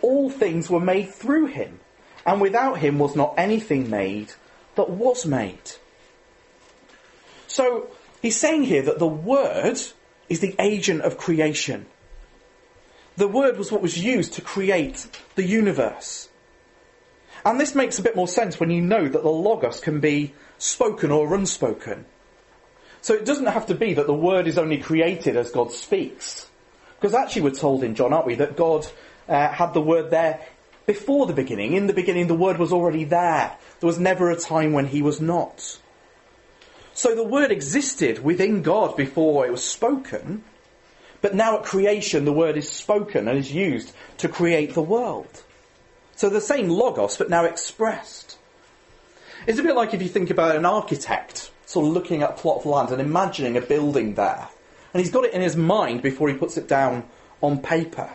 All 0.00 0.30
things 0.30 0.70
were 0.70 0.80
made 0.80 1.10
through 1.10 1.46
him, 1.46 1.80
and 2.24 2.40
without 2.40 2.78
him 2.78 3.00
was 3.00 3.16
not 3.16 3.34
anything 3.36 3.90
made 3.90 4.32
that 4.76 4.88
was 4.88 5.26
made. 5.26 5.72
So 7.48 7.88
he's 8.22 8.36
saying 8.36 8.62
here 8.62 8.82
that 8.82 9.00
the 9.00 9.08
Word 9.08 9.80
is 10.28 10.38
the 10.38 10.54
agent 10.60 11.02
of 11.02 11.18
creation. 11.18 11.86
The 13.16 13.26
Word 13.26 13.58
was 13.58 13.72
what 13.72 13.82
was 13.82 13.98
used 13.98 14.34
to 14.34 14.40
create 14.40 15.08
the 15.34 15.44
universe. 15.44 16.28
And 17.44 17.58
this 17.58 17.74
makes 17.74 17.98
a 17.98 18.02
bit 18.02 18.14
more 18.14 18.28
sense 18.28 18.60
when 18.60 18.70
you 18.70 18.80
know 18.80 19.08
that 19.08 19.22
the 19.22 19.28
Logos 19.28 19.80
can 19.80 19.98
be 19.98 20.32
spoken 20.60 21.10
or 21.10 21.34
unspoken. 21.34 22.04
So 23.02 23.14
it 23.14 23.24
doesn't 23.24 23.46
have 23.46 23.66
to 23.66 23.74
be 23.74 23.94
that 23.94 24.06
the 24.06 24.14
Word 24.14 24.46
is 24.46 24.58
only 24.58 24.78
created 24.78 25.36
as 25.36 25.50
God 25.50 25.72
speaks. 25.72 26.48
Because 27.00 27.14
actually 27.14 27.42
we're 27.42 27.50
told 27.50 27.82
in 27.82 27.96
John, 27.96 28.12
aren't 28.12 28.26
we, 28.26 28.36
that 28.36 28.56
God 28.56 28.86
uh, 29.28 29.48
had 29.48 29.72
the 29.72 29.80
Word 29.80 30.10
there 30.10 30.46
before 30.86 31.26
the 31.26 31.32
beginning. 31.32 31.72
In 31.72 31.86
the 31.86 31.92
beginning 31.92 32.28
the 32.28 32.34
Word 32.34 32.58
was 32.58 32.72
already 32.72 33.04
there. 33.04 33.56
There 33.80 33.86
was 33.86 33.98
never 33.98 34.30
a 34.30 34.36
time 34.36 34.72
when 34.72 34.86
He 34.86 35.02
was 35.02 35.20
not. 35.20 35.78
So 36.92 37.14
the 37.14 37.24
word 37.24 37.50
existed 37.50 38.22
within 38.22 38.60
God 38.60 38.96
before 38.96 39.46
it 39.46 39.50
was 39.50 39.64
spoken, 39.64 40.44
but 41.22 41.34
now 41.34 41.56
at 41.56 41.64
creation 41.64 42.26
the 42.26 42.32
word 42.32 42.58
is 42.58 42.68
spoken 42.68 43.28
and 43.28 43.38
is 43.38 43.52
used 43.52 43.92
to 44.18 44.28
create 44.28 44.74
the 44.74 44.82
world. 44.82 45.42
So 46.16 46.28
the 46.28 46.42
same 46.42 46.68
logos, 46.68 47.16
but 47.16 47.30
now 47.30 47.44
expressed. 47.44 48.36
It's 49.46 49.58
a 49.58 49.62
bit 49.62 49.74
like 49.74 49.94
if 49.94 50.02
you 50.02 50.08
think 50.08 50.30
about 50.30 50.56
an 50.56 50.64
architect 50.64 51.50
sort 51.66 51.86
of 51.86 51.92
looking 51.92 52.22
at 52.22 52.30
a 52.30 52.34
plot 52.34 52.58
of 52.58 52.66
land 52.66 52.90
and 52.90 53.00
imagining 53.00 53.56
a 53.56 53.60
building 53.60 54.14
there. 54.14 54.48
And 54.92 55.00
he's 55.00 55.12
got 55.12 55.24
it 55.24 55.32
in 55.32 55.40
his 55.40 55.56
mind 55.56 56.02
before 56.02 56.28
he 56.28 56.34
puts 56.34 56.56
it 56.56 56.66
down 56.68 57.04
on 57.40 57.62
paper. 57.62 58.10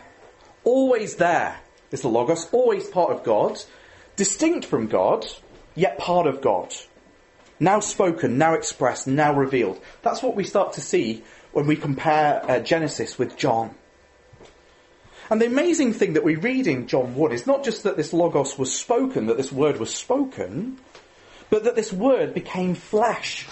Always 0.62 1.16
there 1.16 1.58
is 1.90 2.02
the 2.02 2.08
logos, 2.08 2.48
always 2.52 2.86
part 2.88 3.12
of 3.12 3.24
God, 3.24 3.60
distinct 4.16 4.66
from 4.66 4.86
God, 4.86 5.26
yet 5.74 5.98
part 5.98 6.26
of 6.26 6.40
God 6.40 6.74
now 7.58 7.80
spoken, 7.80 8.38
now 8.38 8.54
expressed, 8.54 9.06
now 9.06 9.34
revealed. 9.34 9.80
That's 10.02 10.22
what 10.22 10.36
we 10.36 10.44
start 10.44 10.74
to 10.74 10.80
see 10.80 11.22
when 11.52 11.66
we 11.66 11.76
compare 11.76 12.42
uh, 12.48 12.60
Genesis 12.60 13.18
with 13.18 13.36
John. 13.36 13.74
And 15.30 15.40
the 15.40 15.46
amazing 15.46 15.92
thing 15.92 16.12
that 16.12 16.24
we 16.24 16.36
read 16.36 16.66
in 16.66 16.86
John 16.86 17.14
1 17.14 17.32
is 17.32 17.46
not 17.46 17.64
just 17.64 17.82
that 17.82 17.96
this 17.96 18.12
Logos 18.12 18.58
was 18.58 18.72
spoken, 18.72 19.26
that 19.26 19.36
this 19.36 19.50
word 19.50 19.78
was 19.78 19.92
spoken, 19.92 20.78
but 21.50 21.64
that 21.64 21.76
this 21.76 21.92
word 21.92 22.34
became 22.34 22.74
flesh. 22.74 23.46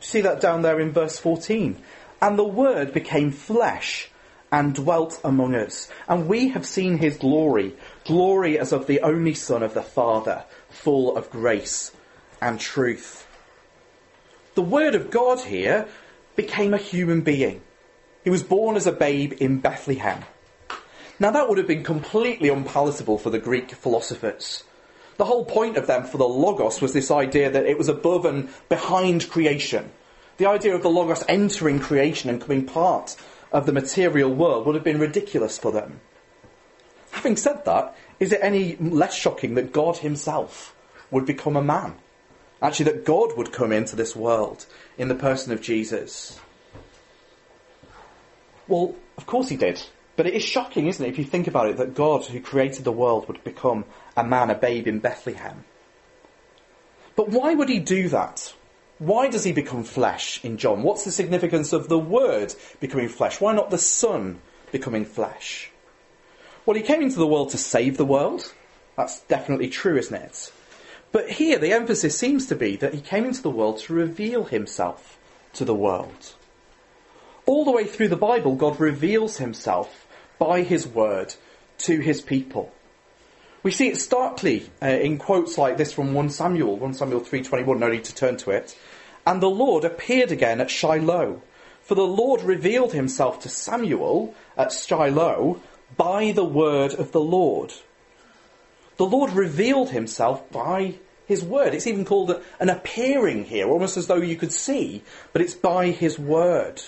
See 0.00 0.20
that 0.20 0.40
down 0.40 0.62
there 0.62 0.80
in 0.80 0.92
verse 0.92 1.18
14. 1.18 1.76
And 2.20 2.38
the 2.38 2.44
word 2.44 2.92
became 2.92 3.30
flesh 3.30 4.10
and 4.50 4.74
dwelt 4.74 5.20
among 5.24 5.54
us. 5.54 5.90
And 6.08 6.28
we 6.28 6.48
have 6.48 6.66
seen 6.66 6.98
his 6.98 7.16
glory, 7.18 7.74
glory 8.04 8.58
as 8.58 8.72
of 8.72 8.86
the 8.86 9.00
only 9.00 9.34
Son 9.34 9.62
of 9.62 9.74
the 9.74 9.82
Father, 9.82 10.44
full 10.70 11.16
of 11.16 11.30
grace 11.30 11.92
and 12.40 12.60
truth. 12.60 13.26
The 14.54 14.62
Word 14.62 14.94
of 14.94 15.10
God 15.10 15.40
here 15.40 15.86
became 16.34 16.72
a 16.72 16.78
human 16.78 17.20
being. 17.20 17.60
He 18.24 18.30
was 18.30 18.42
born 18.42 18.76
as 18.76 18.86
a 18.86 18.92
babe 18.92 19.34
in 19.38 19.58
Bethlehem. 19.58 20.24
Now 21.18 21.30
that 21.30 21.48
would 21.48 21.58
have 21.58 21.66
been 21.66 21.84
completely 21.84 22.48
unpalatable 22.48 23.18
for 23.18 23.30
the 23.30 23.38
Greek 23.38 23.72
philosophers. 23.72 24.64
The 25.16 25.24
whole 25.24 25.44
point 25.44 25.76
of 25.76 25.86
them 25.86 26.04
for 26.04 26.18
the 26.18 26.28
Logos 26.28 26.80
was 26.80 26.92
this 26.92 27.10
idea 27.10 27.50
that 27.50 27.66
it 27.66 27.78
was 27.78 27.88
above 27.88 28.24
and 28.24 28.48
behind 28.68 29.30
creation. 29.30 29.90
The 30.36 30.46
idea 30.46 30.74
of 30.74 30.82
the 30.82 30.90
Logos 30.90 31.24
entering 31.28 31.80
creation 31.80 32.28
and 32.28 32.38
becoming 32.38 32.66
part 32.66 33.16
of 33.52 33.64
the 33.64 33.72
material 33.72 34.32
world 34.32 34.66
would 34.66 34.74
have 34.74 34.84
been 34.84 35.00
ridiculous 35.00 35.56
for 35.56 35.72
them. 35.72 36.00
Having 37.12 37.36
said 37.36 37.64
that, 37.64 37.96
is 38.20 38.32
it 38.32 38.40
any 38.42 38.76
less 38.76 39.14
shocking 39.14 39.54
that 39.54 39.72
God 39.72 39.98
himself 39.98 40.74
would 41.10 41.24
become 41.24 41.56
a 41.56 41.62
man? 41.62 41.94
Actually, 42.60 42.92
that 42.92 43.04
God 43.04 43.36
would 43.36 43.52
come 43.52 43.72
into 43.72 43.96
this 43.96 44.14
world 44.14 44.66
in 44.98 45.08
the 45.08 45.14
person 45.14 45.52
of 45.52 45.62
Jesus. 45.62 46.38
Well, 48.68 48.94
of 49.16 49.26
course 49.26 49.48
he 49.48 49.56
did. 49.56 49.82
But 50.16 50.26
it 50.26 50.34
is 50.34 50.42
shocking, 50.42 50.86
isn't 50.86 51.04
it, 51.04 51.10
if 51.10 51.18
you 51.18 51.24
think 51.24 51.46
about 51.46 51.68
it, 51.68 51.76
that 51.76 51.94
God, 51.94 52.24
who 52.24 52.40
created 52.40 52.84
the 52.84 52.92
world, 52.92 53.28
would 53.28 53.44
become 53.44 53.84
a 54.16 54.24
man, 54.24 54.50
a 54.50 54.54
babe 54.54 54.86
in 54.86 54.98
Bethlehem. 54.98 55.64
But 57.14 57.28
why 57.28 57.54
would 57.54 57.68
he 57.68 57.78
do 57.78 58.08
that? 58.08 58.54
Why 58.98 59.28
does 59.28 59.44
he 59.44 59.52
become 59.52 59.84
flesh 59.84 60.42
in 60.42 60.56
John? 60.56 60.82
What's 60.82 61.04
the 61.04 61.12
significance 61.12 61.74
of 61.74 61.88
the 61.88 61.98
Word 61.98 62.54
becoming 62.80 63.08
flesh? 63.08 63.40
Why 63.40 63.54
not 63.54 63.70
the 63.70 63.78
Son 63.78 64.40
becoming 64.72 65.04
flesh? 65.04 65.70
Well, 66.64 66.76
he 66.76 66.82
came 66.82 67.02
into 67.02 67.18
the 67.18 67.26
world 67.26 67.50
to 67.50 67.58
save 67.58 67.98
the 67.98 68.04
world. 68.06 68.52
That's 68.96 69.20
definitely 69.20 69.68
true, 69.68 69.98
isn't 69.98 70.16
it? 70.16 70.50
But 71.12 71.30
here, 71.30 71.58
the 71.58 71.72
emphasis 71.72 72.18
seems 72.18 72.46
to 72.46 72.56
be 72.56 72.76
that 72.76 72.94
he 72.94 73.00
came 73.00 73.24
into 73.24 73.42
the 73.42 73.50
world 73.50 73.78
to 73.80 73.92
reveal 73.92 74.44
himself 74.44 75.18
to 75.52 75.64
the 75.64 75.74
world. 75.74 76.34
All 77.44 77.64
the 77.64 77.70
way 77.70 77.84
through 77.84 78.08
the 78.08 78.16
Bible, 78.16 78.56
God 78.56 78.80
reveals 78.80 79.36
himself 79.36 80.05
by 80.38 80.62
his 80.62 80.86
word 80.86 81.34
to 81.78 81.98
his 82.00 82.20
people. 82.20 82.72
We 83.62 83.72
see 83.72 83.88
it 83.88 83.98
starkly 83.98 84.70
uh, 84.80 84.86
in 84.86 85.18
quotes 85.18 85.58
like 85.58 85.76
this 85.76 85.92
from 85.92 86.14
1 86.14 86.30
Samuel, 86.30 86.76
1 86.76 86.94
Samuel 86.94 87.20
3.21, 87.20 87.78
no 87.78 87.88
need 87.88 88.04
to 88.04 88.14
turn 88.14 88.36
to 88.38 88.50
it. 88.50 88.78
And 89.26 89.42
the 89.42 89.50
Lord 89.50 89.84
appeared 89.84 90.30
again 90.30 90.60
at 90.60 90.70
Shiloh. 90.70 91.42
For 91.82 91.94
the 91.94 92.02
Lord 92.02 92.42
revealed 92.42 92.92
himself 92.92 93.40
to 93.40 93.48
Samuel 93.48 94.34
at 94.56 94.72
Shiloh 94.72 95.60
by 95.96 96.32
the 96.32 96.44
word 96.44 96.94
of 96.94 97.12
the 97.12 97.20
Lord. 97.20 97.72
The 98.96 99.06
Lord 99.06 99.32
revealed 99.32 99.90
himself 99.90 100.50
by 100.50 100.94
his 101.26 101.44
word. 101.44 101.74
It's 101.74 101.86
even 101.86 102.04
called 102.04 102.40
an 102.60 102.68
appearing 102.68 103.44
here, 103.44 103.68
almost 103.68 103.96
as 103.96 104.06
though 104.06 104.16
you 104.16 104.36
could 104.36 104.52
see, 104.52 105.02
but 105.32 105.42
it's 105.42 105.54
by 105.54 105.90
his 105.90 106.18
word. 106.18 106.82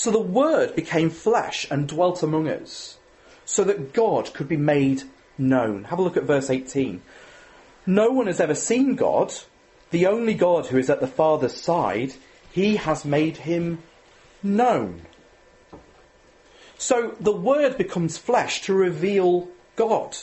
So 0.00 0.10
the 0.10 0.18
word 0.18 0.74
became 0.74 1.10
flesh 1.10 1.66
and 1.70 1.86
dwelt 1.86 2.22
among 2.22 2.48
us, 2.48 2.96
so 3.44 3.64
that 3.64 3.92
God 3.92 4.32
could 4.32 4.48
be 4.48 4.56
made 4.56 5.02
known. 5.36 5.84
Have 5.84 5.98
a 5.98 6.02
look 6.02 6.16
at 6.16 6.22
verse 6.22 6.48
18. 6.48 7.02
No 7.84 8.08
one 8.08 8.26
has 8.26 8.40
ever 8.40 8.54
seen 8.54 8.94
God, 8.94 9.34
the 9.90 10.06
only 10.06 10.32
God 10.32 10.68
who 10.68 10.78
is 10.78 10.88
at 10.88 11.02
the 11.02 11.06
Father's 11.06 11.60
side, 11.60 12.14
he 12.50 12.76
has 12.76 13.04
made 13.04 13.36
him 13.36 13.82
known. 14.42 15.02
So 16.78 17.14
the 17.20 17.36
Word 17.36 17.76
becomes 17.76 18.16
flesh 18.16 18.62
to 18.62 18.72
reveal 18.72 19.48
God, 19.76 20.16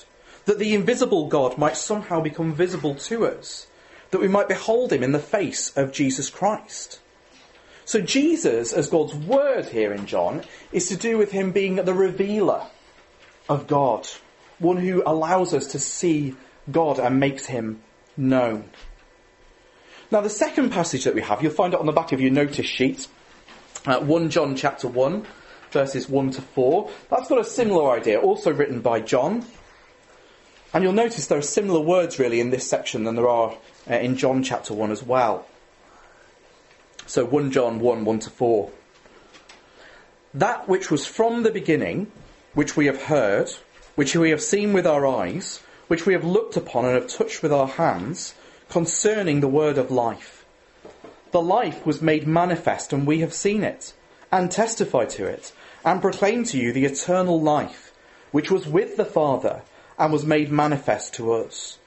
that 0.45 0.57
the 0.57 0.73
invisible 0.73 1.27
God 1.27 1.55
might 1.59 1.77
somehow 1.77 2.19
become 2.19 2.51
visible 2.51 2.95
to 2.95 3.27
us, 3.27 3.67
that 4.09 4.21
we 4.21 4.27
might 4.27 4.47
behold 4.47 4.91
him 4.91 5.03
in 5.03 5.11
the 5.11 5.19
face 5.19 5.71
of 5.77 5.91
Jesus 5.91 6.31
Christ. 6.31 6.99
So 7.87 8.01
Jesus, 8.01 8.73
as 8.73 8.89
God's 8.89 9.15
Word 9.15 9.67
here 9.67 9.93
in 9.93 10.07
John, 10.07 10.43
is 10.73 10.89
to 10.89 10.97
do 10.97 11.17
with 11.17 11.31
him 11.31 11.53
being 11.53 11.75
the 11.77 11.93
revealer 11.93 12.67
of 13.47 13.65
God 13.65 14.05
one 14.59 14.75
who 14.75 15.03
allows 15.05 15.53
us 15.53 15.67
to 15.67 15.79
see 15.79 16.35
God 16.69 16.99
and 16.99 17.17
makes 17.17 17.45
him 17.45 17.81
known. 18.17 18.69
Now, 20.11 20.19
the 20.19 20.29
second 20.29 20.71
passage 20.71 21.05
that 21.05 21.15
we 21.15 21.21
have, 21.21 21.41
you'll 21.41 21.53
find 21.53 21.73
it 21.73 21.79
on 21.79 21.85
the 21.85 21.93
back 21.93 22.11
of 22.11 22.19
your 22.19 22.29
notice 22.31 22.65
sheet, 22.65 23.07
uh, 23.85 24.01
1 24.01 24.31
John 24.31 24.57
chapter 24.57 24.89
1, 24.89 25.25
verses 25.71 26.09
1 26.09 26.31
to 26.31 26.41
4. 26.41 26.91
That's 27.09 27.29
got 27.29 27.39
a 27.39 27.45
similar 27.45 27.91
idea, 27.91 28.19
also 28.19 28.51
written 28.51 28.81
by 28.81 28.99
John. 28.99 29.45
And 30.73 30.83
you'll 30.83 30.91
notice 30.91 31.27
there 31.27 31.37
are 31.37 31.41
similar 31.41 31.79
words 31.79 32.19
really 32.19 32.41
in 32.41 32.49
this 32.49 32.69
section 32.69 33.05
than 33.05 33.15
there 33.15 33.29
are 33.29 33.55
uh, 33.89 33.93
in 33.93 34.17
John 34.17 34.43
chapter 34.43 34.73
1 34.73 34.91
as 34.91 35.03
well. 35.03 35.45
So 37.07 37.23
1 37.23 37.51
John 37.51 37.79
1, 37.79 38.03
1 38.03 38.19
to 38.19 38.29
4. 38.29 38.69
That 40.33 40.67
which 40.67 40.91
was 40.91 41.07
from 41.07 41.43
the 41.43 41.51
beginning, 41.51 42.11
which 42.53 42.75
we 42.75 42.87
have 42.87 43.03
heard, 43.03 43.49
which 43.95 44.13
we 44.13 44.29
have 44.31 44.41
seen 44.41 44.73
with 44.73 44.85
our 44.85 45.07
eyes, 45.07 45.61
which 45.87 46.05
we 46.05 46.11
have 46.11 46.25
looked 46.25 46.57
upon 46.57 46.83
and 46.83 46.95
have 46.95 47.07
touched 47.07 47.41
with 47.41 47.53
our 47.53 47.67
hands, 47.67 48.35
concerning 48.67 49.39
the 49.39 49.47
word 49.47 49.77
of 49.77 49.89
life. 49.89 50.45
The 51.31 51.41
life 51.41 51.85
was 51.85 52.01
made 52.01 52.27
manifest, 52.27 52.91
and 52.91 53.07
we 53.07 53.21
have 53.21 53.33
seen 53.33 53.63
it, 53.63 53.93
and 54.29 54.51
testify 54.51 55.05
to 55.05 55.25
it, 55.25 55.53
and 55.85 56.01
proclaim 56.01 56.43
to 56.43 56.57
you 56.57 56.73
the 56.73 56.83
eternal 56.83 57.41
life, 57.41 57.93
which 58.31 58.51
was 58.51 58.67
with 58.67 58.97
the 58.97 59.05
Father, 59.05 59.61
and 59.97 60.11
was 60.11 60.25
made 60.25 60.51
manifest 60.51 61.13
to 61.13 61.31
us. 61.31 61.79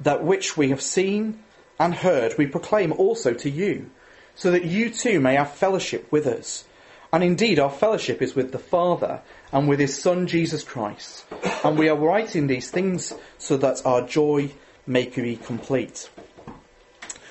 That 0.00 0.24
which 0.24 0.56
we 0.56 0.70
have 0.70 0.82
seen 0.82 1.44
and 1.78 1.94
heard, 1.94 2.36
we 2.36 2.46
proclaim 2.46 2.92
also 2.92 3.32
to 3.32 3.48
you, 3.48 3.90
so 4.40 4.50
that 4.52 4.64
you 4.64 4.88
too 4.88 5.20
may 5.20 5.34
have 5.34 5.52
fellowship 5.52 6.10
with 6.10 6.26
us. 6.26 6.64
And 7.12 7.22
indeed, 7.22 7.58
our 7.58 7.68
fellowship 7.68 8.22
is 8.22 8.34
with 8.34 8.52
the 8.52 8.58
Father 8.58 9.20
and 9.52 9.68
with 9.68 9.78
his 9.78 10.00
Son 10.00 10.26
Jesus 10.26 10.64
Christ. 10.64 11.26
And 11.62 11.78
we 11.78 11.90
are 11.90 11.94
writing 11.94 12.46
these 12.46 12.70
things 12.70 13.12
so 13.36 13.58
that 13.58 13.84
our 13.84 14.00
joy 14.00 14.50
may 14.86 15.08
be 15.08 15.36
complete. 15.36 16.08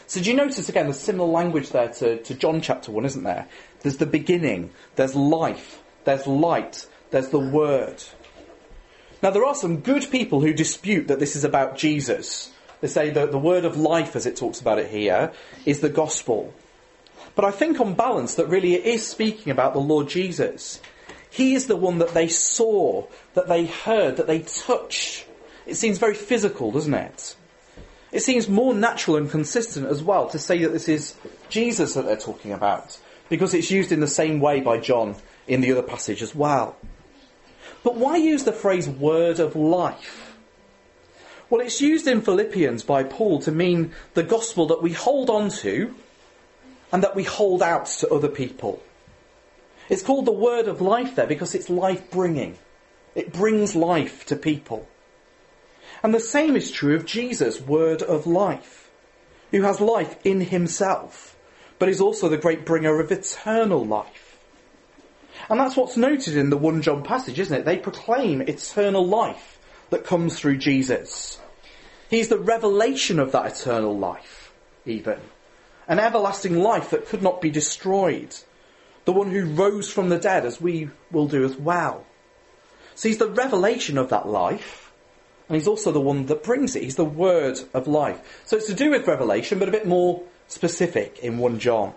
So 0.06 0.22
do 0.22 0.30
you 0.30 0.36
notice 0.36 0.70
again 0.70 0.86
the 0.86 0.94
similar 0.94 1.28
language 1.28 1.72
there 1.72 1.88
to, 1.88 2.22
to 2.22 2.36
John 2.36 2.62
chapter 2.62 2.92
1, 2.92 3.06
isn't 3.06 3.24
there? 3.24 3.48
There's 3.82 3.98
the 3.98 4.06
beginning, 4.06 4.70
there's 4.96 5.16
life, 5.16 5.82
there's 6.04 6.28
light, 6.28 6.86
there's 7.10 7.30
the 7.30 7.40
word. 7.40 8.04
Now 9.24 9.32
there 9.32 9.46
are 9.46 9.56
some 9.56 9.78
good 9.78 10.12
people 10.12 10.42
who 10.42 10.54
dispute 10.54 11.08
that 11.08 11.18
this 11.18 11.36
is 11.36 11.44
about 11.44 11.76
Jesus. 11.76 12.52
They 12.82 12.88
say 12.88 13.10
that 13.10 13.32
the 13.32 13.40
word 13.40 13.66
of 13.66 13.78
life, 13.78 14.16
as 14.16 14.28
it 14.28 14.36
talks 14.36 14.62
about 14.62 14.78
it 14.78 14.92
here, 14.92 15.32
is 15.66 15.80
the 15.80 15.90
gospel. 15.90 16.54
But 17.40 17.48
I 17.48 17.52
think 17.52 17.80
on 17.80 17.94
balance 17.94 18.36
that 18.36 18.48
really 18.48 18.74
it 18.74 18.84
is 18.84 19.08
speaking 19.08 19.50
about 19.50 19.72
the 19.72 19.80
Lord 19.80 20.10
Jesus. 20.10 20.82
He 21.30 21.54
is 21.54 21.68
the 21.68 21.78
one 21.78 22.00
that 22.00 22.14
they 22.14 22.28
saw, 22.28 23.08
that 23.34 23.48
they 23.48 23.66
heard, 23.66 24.18
that 24.18 24.28
they 24.28 24.40
touched. 24.40 25.26
It 25.66 25.76
seems 25.76 26.00
very 26.00 26.16
physical, 26.16 26.70
doesn't 26.70 26.94
it? 26.94 27.38
It 28.12 28.24
seems 28.24 28.50
more 28.50 28.74
natural 28.74 29.16
and 29.16 29.32
consistent 29.32 29.88
as 29.88 30.04
well 30.04 30.28
to 30.32 30.38
say 30.38 30.62
that 30.64 30.74
this 30.74 30.90
is 30.90 31.16
Jesus 31.48 31.94
that 31.94 32.08
they're 32.08 32.18
talking 32.18 32.52
about, 32.52 33.00
because 33.30 33.54
it's 33.54 33.72
used 33.72 33.94
in 33.94 34.02
the 34.02 34.06
same 34.08 34.42
way 34.42 34.60
by 34.60 34.78
John 34.78 35.16
in 35.48 35.62
the 35.62 35.72
other 35.72 35.82
passage 35.82 36.22
as 36.22 36.36
well. 36.36 36.76
But 37.86 37.96
why 37.96 38.18
use 38.18 38.44
the 38.44 38.52
phrase 38.52 38.90
word 38.90 39.40
of 39.40 39.56
life? 39.56 40.36
Well, 41.50 41.62
it's 41.62 41.80
used 41.80 42.06
in 42.06 42.20
Philippians 42.20 42.84
by 42.84 43.04
Paul 43.06 43.40
to 43.44 43.52
mean 43.54 43.94
the 44.14 44.24
gospel 44.24 44.66
that 44.66 44.82
we 44.82 44.92
hold 44.92 45.30
on 45.30 45.50
to 45.62 45.96
and 46.92 47.04
that 47.04 47.16
we 47.16 47.24
hold 47.24 47.62
out 47.62 47.86
to 47.88 48.10
other 48.10 48.30
people. 48.30 48.82
It's 49.90 50.04
called 50.04 50.26
the 50.26 50.32
word 50.32 50.68
of 50.68 50.82
life 50.82 51.16
there 51.16 51.28
because 51.28 51.56
it's 51.56 51.70
life 51.70 52.10
bringing. 52.12 52.58
It 53.16 53.34
brings 53.34 53.76
life 53.76 54.26
to 54.28 54.36
people. 54.36 54.88
And 56.04 56.14
the 56.14 56.20
same 56.20 56.56
is 56.56 56.72
true 56.72 56.96
of 56.96 57.06
Jesus, 57.06 57.60
word 57.60 58.02
of 58.02 58.28
life, 58.28 58.90
who 59.52 59.64
has 59.64 59.82
life 59.82 60.16
in 60.24 60.42
himself, 60.42 61.36
but 61.78 61.90
is 61.90 62.00
also 62.00 62.30
the 62.30 62.38
great 62.38 62.66
bringer 62.66 63.00
of 63.00 63.12
eternal 63.12 63.86
life. 63.86 64.40
And 65.50 65.60
that's 65.60 65.76
what's 65.76 65.98
noted 65.98 66.38
in 66.38 66.50
the 66.50 66.58
1 66.58 66.82
John 66.82 67.04
passage, 67.04 67.40
isn't 67.40 67.62
it? 67.62 67.66
They 67.66 67.78
proclaim 67.78 68.42
eternal 68.42 69.06
life 69.06 69.60
that 69.90 70.06
comes 70.06 70.38
through 70.40 70.58
Jesus. 70.58 71.40
He's 72.10 72.30
the 72.30 72.40
revelation 72.40 73.20
of 73.20 73.32
that 73.32 73.46
eternal 73.60 73.98
life, 73.98 74.52
even. 74.86 75.20
An 75.90 76.00
everlasting 76.00 76.58
life 76.58 76.92
that 76.92 77.08
could 77.08 77.22
not 77.22 77.42
be 77.42 77.50
destroyed 77.50 78.34
the 79.10 79.14
one 79.14 79.32
who 79.32 79.44
rose 79.46 79.90
from 79.90 80.10
the 80.10 80.20
dead, 80.20 80.46
as 80.46 80.62
we 80.62 80.88
will 81.12 81.28
do 81.28 81.44
as 81.44 81.56
well. 81.56 82.06
So 82.94 83.08
he's 83.08 83.18
the 83.18 83.28
revelation 83.28 83.98
of 83.98 84.10
that 84.10 84.28
life, 84.28 84.92
and 85.48 85.56
he's 85.56 85.68
also 85.68 85.92
the 85.92 86.00
one 86.00 86.28
that 86.28 86.44
brings 86.44 86.76
it. 86.76 86.84
He's 86.84 86.96
the 86.96 87.04
word 87.06 87.60
of 87.74 87.88
life. 87.88 88.44
So 88.46 88.56
it's 88.56 88.68
to 88.68 88.76
do 88.76 88.92
with 88.92 89.08
revelation, 89.08 89.58
but 89.58 89.68
a 89.68 89.72
bit 89.72 89.88
more 89.88 90.22
specific 90.48 91.18
in 91.24 91.40
1 91.40 91.58
John. 91.58 91.96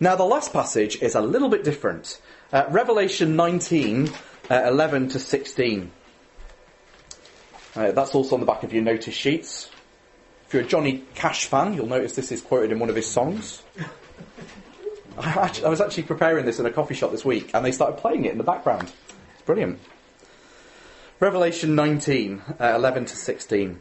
Now, 0.00 0.16
the 0.16 0.24
last 0.24 0.54
passage 0.54 1.02
is 1.02 1.14
a 1.14 1.20
little 1.20 1.50
bit 1.50 1.64
different. 1.64 2.18
Uh, 2.50 2.64
revelation 2.70 3.36
19, 3.36 4.10
uh, 4.50 4.62
11 4.66 5.10
to 5.10 5.20
16. 5.20 5.90
Uh, 7.76 7.92
that's 7.92 8.14
also 8.14 8.36
on 8.36 8.40
the 8.40 8.46
back 8.46 8.62
of 8.62 8.72
your 8.72 8.82
notice 8.82 9.14
sheets. 9.14 9.68
You're 10.54 10.62
a 10.62 10.66
Johnny 10.66 11.02
Cash 11.16 11.46
fan, 11.46 11.74
you'll 11.74 11.88
notice 11.88 12.14
this 12.14 12.30
is 12.30 12.40
quoted 12.40 12.70
in 12.70 12.78
one 12.78 12.88
of 12.88 12.94
his 12.94 13.10
songs. 13.10 13.64
I, 15.18 15.52
I 15.64 15.68
was 15.68 15.80
actually 15.80 16.04
preparing 16.04 16.46
this 16.46 16.60
in 16.60 16.64
a 16.64 16.70
coffee 16.70 16.94
shop 16.94 17.10
this 17.10 17.24
week, 17.24 17.50
and 17.52 17.64
they 17.64 17.72
started 17.72 17.96
playing 17.96 18.24
it 18.24 18.30
in 18.30 18.38
the 18.38 18.44
background. 18.44 18.92
It's 19.32 19.42
Brilliant. 19.42 19.80
Revelation 21.18 21.74
19, 21.74 22.42
uh, 22.60 22.72
11 22.76 23.06
to 23.06 23.16
16. 23.16 23.80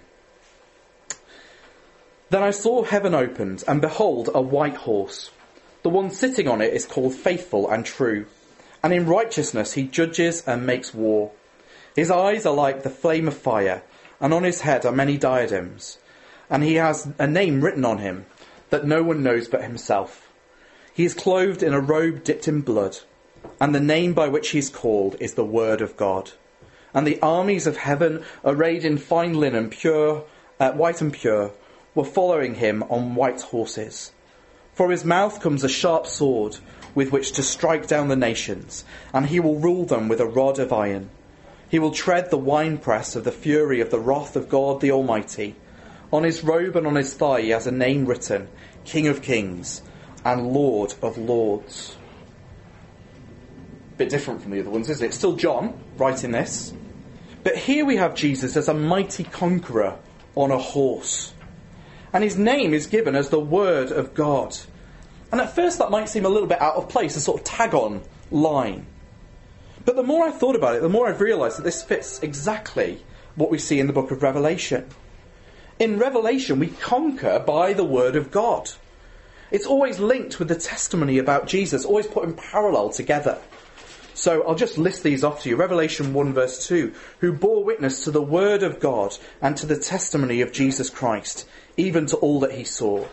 Then 2.31 2.41
I 2.41 2.49
saw 2.49 2.81
heaven 2.81 3.13
opened, 3.13 3.63
and 3.67 3.79
behold, 3.79 4.31
a 4.33 4.41
white 4.41 4.77
horse. 4.77 5.29
The 5.83 5.89
one 5.89 6.09
sitting 6.09 6.47
on 6.47 6.59
it 6.59 6.73
is 6.73 6.87
called 6.87 7.13
Faithful 7.13 7.69
and 7.69 7.85
True, 7.85 8.25
and 8.81 8.91
in 8.91 9.05
righteousness 9.05 9.73
he 9.73 9.83
judges 9.83 10.41
and 10.47 10.65
makes 10.65 10.91
war. 10.91 11.33
His 11.95 12.09
eyes 12.09 12.47
are 12.47 12.55
like 12.55 12.81
the 12.81 12.89
flame 12.89 13.27
of 13.27 13.37
fire, 13.37 13.83
and 14.19 14.33
on 14.33 14.43
his 14.43 14.61
head 14.61 14.87
are 14.87 14.91
many 14.91 15.19
diadems, 15.19 15.99
and 16.53 16.63
he 16.63 16.75
has 16.75 17.11
a 17.19 17.27
name 17.27 17.61
written 17.61 17.83
on 17.83 17.97
him 17.97 18.25
that 18.69 18.87
no 18.87 19.03
one 19.03 19.21
knows 19.21 19.49
but 19.49 19.63
himself. 19.63 20.31
He 20.93 21.03
is 21.03 21.13
clothed 21.13 21.61
in 21.61 21.73
a 21.73 21.81
robe 21.81 22.23
dipped 22.23 22.47
in 22.47 22.61
blood 22.61 22.99
and 23.59 23.73
the 23.73 23.79
name 23.79 24.13
by 24.13 24.27
which 24.27 24.49
he 24.49 24.59
is 24.59 24.69
called 24.69 25.15
is 25.19 25.33
the 25.33 25.45
Word 25.45 25.81
of 25.81 25.97
God. 25.97 26.31
And 26.93 27.07
the 27.07 27.21
armies 27.21 27.67
of 27.67 27.77
heaven, 27.77 28.23
arrayed 28.43 28.85
in 28.85 28.97
fine 28.97 29.33
linen, 29.33 29.69
pure, 29.69 30.25
uh, 30.59 30.71
white 30.73 31.01
and 31.01 31.11
pure, 31.11 31.51
were 31.95 32.05
following 32.05 32.55
him 32.55 32.83
on 32.83 33.15
white 33.15 33.41
horses. 33.41 34.11
From 34.73 34.91
his 34.91 35.05
mouth 35.05 35.41
comes 35.41 35.63
a 35.63 35.69
sharp 35.69 36.07
sword 36.07 36.57
with 36.95 37.11
which 37.11 37.31
to 37.33 37.43
strike 37.43 37.87
down 37.87 38.07
the 38.07 38.15
nations, 38.15 38.85
and 39.13 39.25
he 39.25 39.39
will 39.39 39.59
rule 39.59 39.85
them 39.85 40.07
with 40.07 40.19
a 40.19 40.25
rod 40.25 40.59
of 40.59 40.71
iron. 40.71 41.09
He 41.69 41.79
will 41.79 41.91
tread 41.91 42.29
the 42.29 42.37
winepress 42.37 43.15
of 43.15 43.23
the 43.23 43.31
fury 43.31 43.81
of 43.81 43.89
the 43.89 43.99
wrath 43.99 44.35
of 44.35 44.49
God 44.49 44.81
the 44.81 44.91
Almighty. 44.91 45.55
On 46.13 46.23
his 46.23 46.43
robe 46.43 46.77
and 46.77 46.87
on 46.87 46.95
his 46.95 47.13
thigh 47.13 47.41
he 47.41 47.49
has 47.49 47.67
a 47.67 47.71
name 47.71 48.05
written 48.05 48.47
King 48.85 49.07
of 49.07 49.21
Kings 49.21 49.81
and 50.23 50.53
Lord 50.53 50.93
of 51.01 51.17
Lords 51.17 51.97
bit 53.97 54.09
different 54.09 54.41
from 54.41 54.51
the 54.51 54.59
other 54.59 54.69
ones, 54.69 54.89
isn't 54.89 55.05
it? 55.05 55.13
Still 55.13 55.35
John 55.35 55.79
writing 55.97 56.31
this. 56.31 56.73
But 57.43 57.57
here 57.57 57.85
we 57.85 57.97
have 57.97 58.15
Jesus 58.15 58.55
as 58.55 58.67
a 58.67 58.73
mighty 58.73 59.23
conqueror 59.23 59.99
on 60.35 60.51
a 60.51 60.57
horse. 60.57 61.33
And 62.11 62.23
his 62.23 62.37
name 62.37 62.73
is 62.73 62.87
given 62.87 63.15
as 63.15 63.29
the 63.29 63.39
Word 63.39 63.91
of 63.91 64.13
God. 64.13 64.57
And 65.31 65.41
at 65.41 65.55
first 65.55 65.79
that 65.79 65.91
might 65.91 66.09
seem 66.09 66.25
a 66.25 66.29
little 66.29 66.47
bit 66.47 66.61
out 66.61 66.75
of 66.75 66.89
place, 66.89 67.15
a 67.15 67.21
sort 67.21 67.39
of 67.39 67.45
tag 67.45 67.73
on 67.73 68.01
line. 68.31 68.85
But 69.85 69.95
the 69.95 70.03
more 70.03 70.25
I've 70.25 70.39
thought 70.39 70.55
about 70.55 70.75
it, 70.75 70.81
the 70.81 70.89
more 70.89 71.09
I've 71.09 71.21
realised 71.21 71.57
that 71.57 71.63
this 71.63 71.83
fits 71.83 72.21
exactly 72.21 73.03
what 73.35 73.49
we 73.49 73.57
see 73.57 73.79
in 73.79 73.87
the 73.87 73.93
book 73.93 74.11
of 74.11 74.23
Revelation. 74.23 74.87
In 75.83 75.99
Revelation, 75.99 76.59
we 76.59 76.67
conquer 76.67 77.43
by 77.45 77.73
the 77.73 77.83
Word 77.83 78.15
of 78.15 78.31
God. 78.31 78.71
It's 79.51 79.65
always 79.65 79.99
linked 79.99 80.39
with 80.39 80.47
the 80.47 80.55
testimony 80.55 81.17
about 81.17 81.45
Jesus, 81.45 81.83
always 81.83 82.07
put 82.07 82.23
in 82.23 82.35
parallel 82.35 82.87
together. 82.87 83.37
So 84.13 84.47
I'll 84.47 84.55
just 84.55 84.77
list 84.77 85.03
these 85.03 85.25
off 85.25 85.43
to 85.43 85.49
you. 85.49 85.57
Revelation 85.57 86.13
1 86.13 86.31
verse 86.31 86.65
2. 86.67 86.93
Who 87.19 87.33
bore 87.33 87.65
witness 87.65 88.05
to 88.05 88.11
the 88.11 88.21
word 88.21 88.63
of 88.63 88.79
God 88.79 89.17
and 89.41 89.57
to 89.57 89.65
the 89.65 89.75
testimony 89.75 90.39
of 90.39 90.53
Jesus 90.53 90.89
Christ, 90.89 91.45
even 91.75 92.05
to 92.05 92.15
all 92.15 92.39
that 92.39 92.53
he 92.53 92.63
saw. 92.63 93.05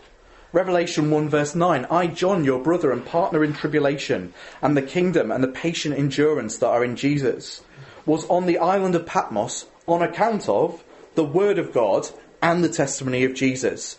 Revelation 0.52 1.10
1 1.10 1.28
verse 1.28 1.56
9. 1.56 1.86
I, 1.86 2.06
John, 2.06 2.44
your 2.44 2.62
brother 2.62 2.92
and 2.92 3.04
partner 3.04 3.42
in 3.42 3.52
tribulation 3.52 4.32
and 4.62 4.76
the 4.76 4.82
kingdom 4.82 5.32
and 5.32 5.42
the 5.42 5.48
patient 5.48 5.98
endurance 5.98 6.58
that 6.58 6.68
are 6.68 6.84
in 6.84 6.94
Jesus, 6.94 7.64
was 8.06 8.26
on 8.26 8.46
the 8.46 8.58
island 8.58 8.94
of 8.94 9.06
Patmos 9.06 9.66
on 9.88 10.02
account 10.02 10.48
of 10.48 10.84
the 11.16 11.24
word 11.24 11.58
of 11.58 11.72
God 11.72 12.08
and 12.42 12.64
the 12.64 12.68
testimony 12.68 13.24
of 13.24 13.34
Jesus. 13.34 13.98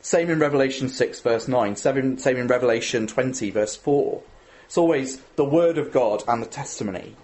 Same 0.00 0.30
in 0.30 0.38
Revelation 0.38 0.88
6 0.88 1.20
verse 1.20 1.48
9. 1.48 1.76
Same 1.76 2.36
in 2.36 2.46
Revelation 2.46 3.06
20 3.06 3.50
verse 3.50 3.76
4. 3.76 4.22
It's 4.68 4.78
always 4.78 5.20
the 5.36 5.44
Word 5.44 5.78
of 5.78 5.92
God 5.92 6.22
and 6.28 6.42
the 6.42 6.46
testimony. 6.46 7.16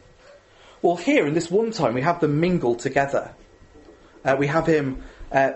Well, 0.81 0.97
here 0.97 1.27
in 1.27 1.35
this 1.35 1.51
one 1.51 1.73
time, 1.73 1.95
we 1.95 2.03
have 2.03 2.21
them 2.21 2.41
mingled 2.41 2.79
together. 2.79 3.35
Uh, 4.25 4.37
we 4.39 4.47
have 4.47 4.67
him 4.67 5.03
uh, 5.33 5.53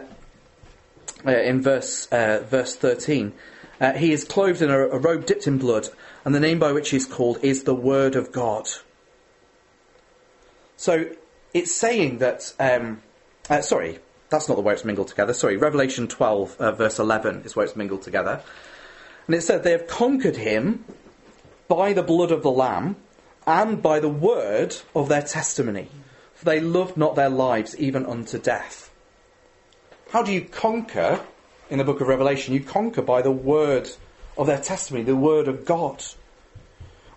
uh, 1.27 1.31
in 1.31 1.63
verse 1.63 2.07
uh, 2.07 2.45
verse 2.49 2.77
thirteen. 2.77 3.33
Uh, 3.81 3.93
he 3.93 4.13
is 4.13 4.25
clothed 4.25 4.63
in 4.63 4.71
a, 4.71 4.79
a, 4.89 4.99
robe 4.99 5.25
dipped 5.25 5.47
in 5.47 5.59
blood, 5.59 5.89
and 6.25 6.35
the 6.35 6.41
name 6.41 6.59
by 6.59 6.73
which 6.73 6.91
he 6.91 6.97
is 6.97 7.07
called 7.07 7.39
is 7.43 7.65
the 7.65 7.75
Word 7.75 8.17
of 8.17 8.33
God. 8.33 8.69
So 10.77 11.11
it's 11.55 11.73
saying 11.73 12.19
that. 12.19 12.55
Um, 12.59 13.03
uh, 13.51 13.63
sorry, 13.63 13.99
that's 14.31 14.49
not 14.49 14.57
the 14.57 14.63
way 14.63 14.75
it's 14.75 14.85
mingled 14.85 15.09
together. 15.09 15.33
Sorry, 15.35 15.57
Revelation 15.57 16.09
twelve 16.09 16.57
uh, 16.59 16.73
verse 16.73 16.99
eleven 16.99 17.43
is 17.45 17.57
where 17.57 17.67
it's 17.67 17.77
mingled 17.77 18.03
together, 18.03 18.43
and 19.27 19.35
it 19.35 19.43
said 19.43 19.63
they 19.63 19.73
have 19.73 19.87
conquered 19.87 20.37
him 20.37 20.85
by 21.69 21.93
the 21.93 22.03
blood 22.03 22.31
of 22.31 22.43
the 22.43 22.51
Lamb 22.51 22.97
and 23.47 23.83
by 23.83 24.01
the 24.01 24.09
word 24.09 24.77
of 24.95 25.09
their 25.09 25.23
testimony. 25.23 25.89
For 26.35 26.45
they 26.45 26.61
loved 26.61 26.97
not 26.97 27.17
their 27.17 27.31
lives 27.31 27.77
even 27.79 28.07
unto 28.07 28.39
death. 28.39 28.93
How 30.11 30.23
do 30.23 30.33
you 30.33 30.43
conquer 30.43 31.21
in 31.69 31.79
the 31.79 31.85
book 31.85 32.01
of 32.01 32.07
Revelation? 32.07 32.55
You 32.55 32.61
conquer 32.61 33.03
by 33.03 33.23
the 33.23 33.33
word 33.33 33.91
of 34.37 34.47
their 34.47 34.61
testimony, 34.61 35.05
the 35.05 35.17
word 35.17 35.49
of 35.49 35.65
God. 35.65 36.05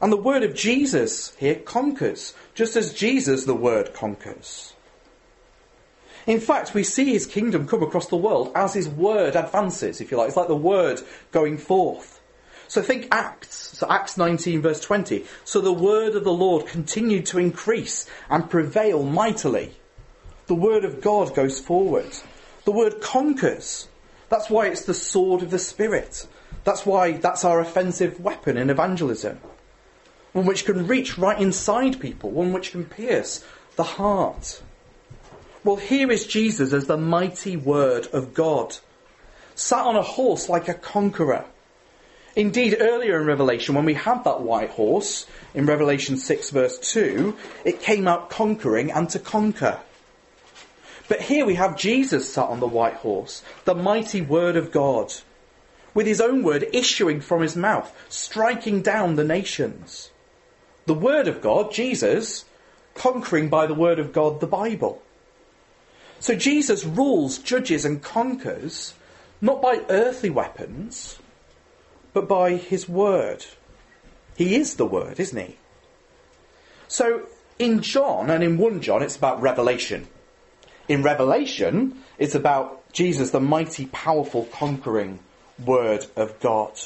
And 0.02 0.12
the 0.12 0.17
word 0.17 0.41
of 0.41 0.56
Jesus 0.56 1.36
here 1.36 1.56
conquers, 1.56 2.34
just 2.56 2.76
as 2.76 2.93
Jesus, 2.93 3.45
the 3.45 3.54
word, 3.54 3.93
conquers. 3.93 4.74
In 6.27 6.39
fact, 6.39 6.73
we 6.73 6.84
see 6.84 7.05
his 7.13 7.25
kingdom 7.25 7.67
come 7.67 7.84
across 7.84 8.07
the 8.07 8.17
world 8.17 8.51
as 8.55 8.73
his 8.73 8.88
word 8.88 9.36
advances, 9.36 10.01
if 10.01 10.12
you 10.12 10.17
like. 10.17 10.27
It's 10.27 10.38
like 10.38 10.47
the 10.47 10.55
word 10.55 11.01
going 11.31 11.57
forth. 11.57 12.21
So 12.67 12.81
think 12.81 13.07
Acts. 13.12 13.77
So 13.77 13.88
Acts 13.89 14.17
19 14.17 14.62
verse 14.62 14.79
20. 14.79 15.25
So 15.43 15.60
the 15.60 15.73
word 15.73 16.15
of 16.15 16.23
the 16.23 16.34
Lord 16.34 16.67
continued 16.67 17.25
to 17.27 17.39
increase 17.39 18.05
and 18.29 18.49
prevail 18.49 19.03
mightily. 19.03 19.75
The 20.47 20.55
word 20.55 20.86
of 20.86 21.01
God 21.01 21.36
goes 21.36 21.60
forward. 21.60 22.12
The 22.65 22.71
word 22.71 23.01
conquers. 23.01 23.88
That's 24.29 24.49
why 24.49 24.67
it's 24.67 24.86
the 24.86 24.93
sword 24.93 25.41
of 25.41 25.51
the 25.51 25.60
Spirit. 25.60 26.27
That's 26.63 26.86
why 26.86 27.13
that's 27.13 27.43
our 27.43 27.60
offensive 27.60 28.19
weapon 28.19 28.57
in 28.57 28.69
evangelism. 28.69 29.39
One 30.31 30.45
which 30.45 30.65
can 30.65 30.88
reach 30.88 31.17
right 31.17 31.39
inside 31.41 31.99
people, 31.99 32.29
one 32.29 32.53
which 32.53 32.71
can 32.71 32.86
pierce 32.86 33.43
the 33.75 33.84
heart. 33.84 34.62
Well, 35.63 35.76
here 35.76 36.12
is 36.12 36.26
Jesus 36.26 36.74
as 36.74 36.88
the 36.88 36.97
mighty 36.97 37.56
word 37.56 38.08
of 38.08 38.34
God, 38.34 38.78
sat 39.56 39.86
on 39.86 39.95
a 39.95 40.02
horse 40.02 40.50
like 40.50 40.67
a 40.67 40.74
conqueror 40.74 41.45
Indeed, 42.36 42.78
earlier 42.80 43.19
in 43.19 43.28
Revelation, 43.28 43.76
when 43.76 43.86
we 43.86 43.93
had 43.93 44.24
that 44.24 44.41
white 44.41 44.69
horse, 44.69 45.26
in 45.54 45.65
Revelation 45.65 46.15
6 46.15 46.50
verse 46.52 46.80
2, 46.80 47.36
it 47.65 47.82
came 47.82 48.08
out 48.08 48.30
conquering 48.30 48.89
and 48.91 49.10
to 49.10 49.19
conquer. 49.19 49.80
But 51.10 51.21
here 51.21 51.45
we 51.45 51.56
have 51.56 51.78
Jesus 51.78 52.34
sat 52.34 52.47
on 52.47 52.62
the 52.62 52.67
white 52.67 52.95
horse, 52.95 53.43
the 53.65 53.76
mighty 53.76 54.21
word 54.21 54.56
of 54.56 54.71
God, 54.71 55.13
with 55.93 56.08
his 56.08 56.21
own 56.21 56.41
word 56.41 56.65
issuing 56.71 57.19
from 57.19 57.41
his 57.41 57.58
mouth, 57.58 57.93
striking 58.08 58.82
down 58.82 59.17
the 59.17 59.26
nations. 59.26 60.10
The 60.86 60.93
word 60.93 61.28
of 61.28 61.41
God, 61.41 61.74
Jesus, 61.74 62.45
conquering 62.95 63.50
by 63.50 63.67
the 63.67 63.74
word 63.74 64.00
of 64.00 64.13
God, 64.13 64.39
the 64.39 64.47
Bible. 64.47 65.04
So 66.21 66.36
Jesus 66.36 66.86
rules, 66.86 67.39
judges, 67.39 67.84
and 67.84 68.01
conquers, 68.01 68.93
not 69.41 69.60
by 69.60 69.81
earthly 69.89 70.29
weapons, 70.29 71.17
but 72.13 72.27
by 72.27 72.51
his 72.57 72.88
word. 72.88 73.43
He 74.36 74.55
is 74.55 74.75
the 74.75 74.86
word, 74.86 75.19
isn't 75.19 75.47
he? 75.47 75.57
So 76.88 77.27
in 77.57 77.81
John 77.81 78.29
and 78.29 78.43
in 78.43 78.60
1 78.60 78.81
John, 78.81 79.01
it's 79.01 79.17
about 79.17 79.41
revelation. 79.41 80.07
In 80.88 81.01
Revelation, 81.01 82.03
it's 82.19 82.36
about 82.36 82.91
Jesus, 82.93 83.31
the 83.31 83.39
mighty, 83.39 83.88
powerful, 83.88 84.45
conquering 84.45 85.19
word 85.65 86.05
of 86.15 86.39
God. 86.39 86.79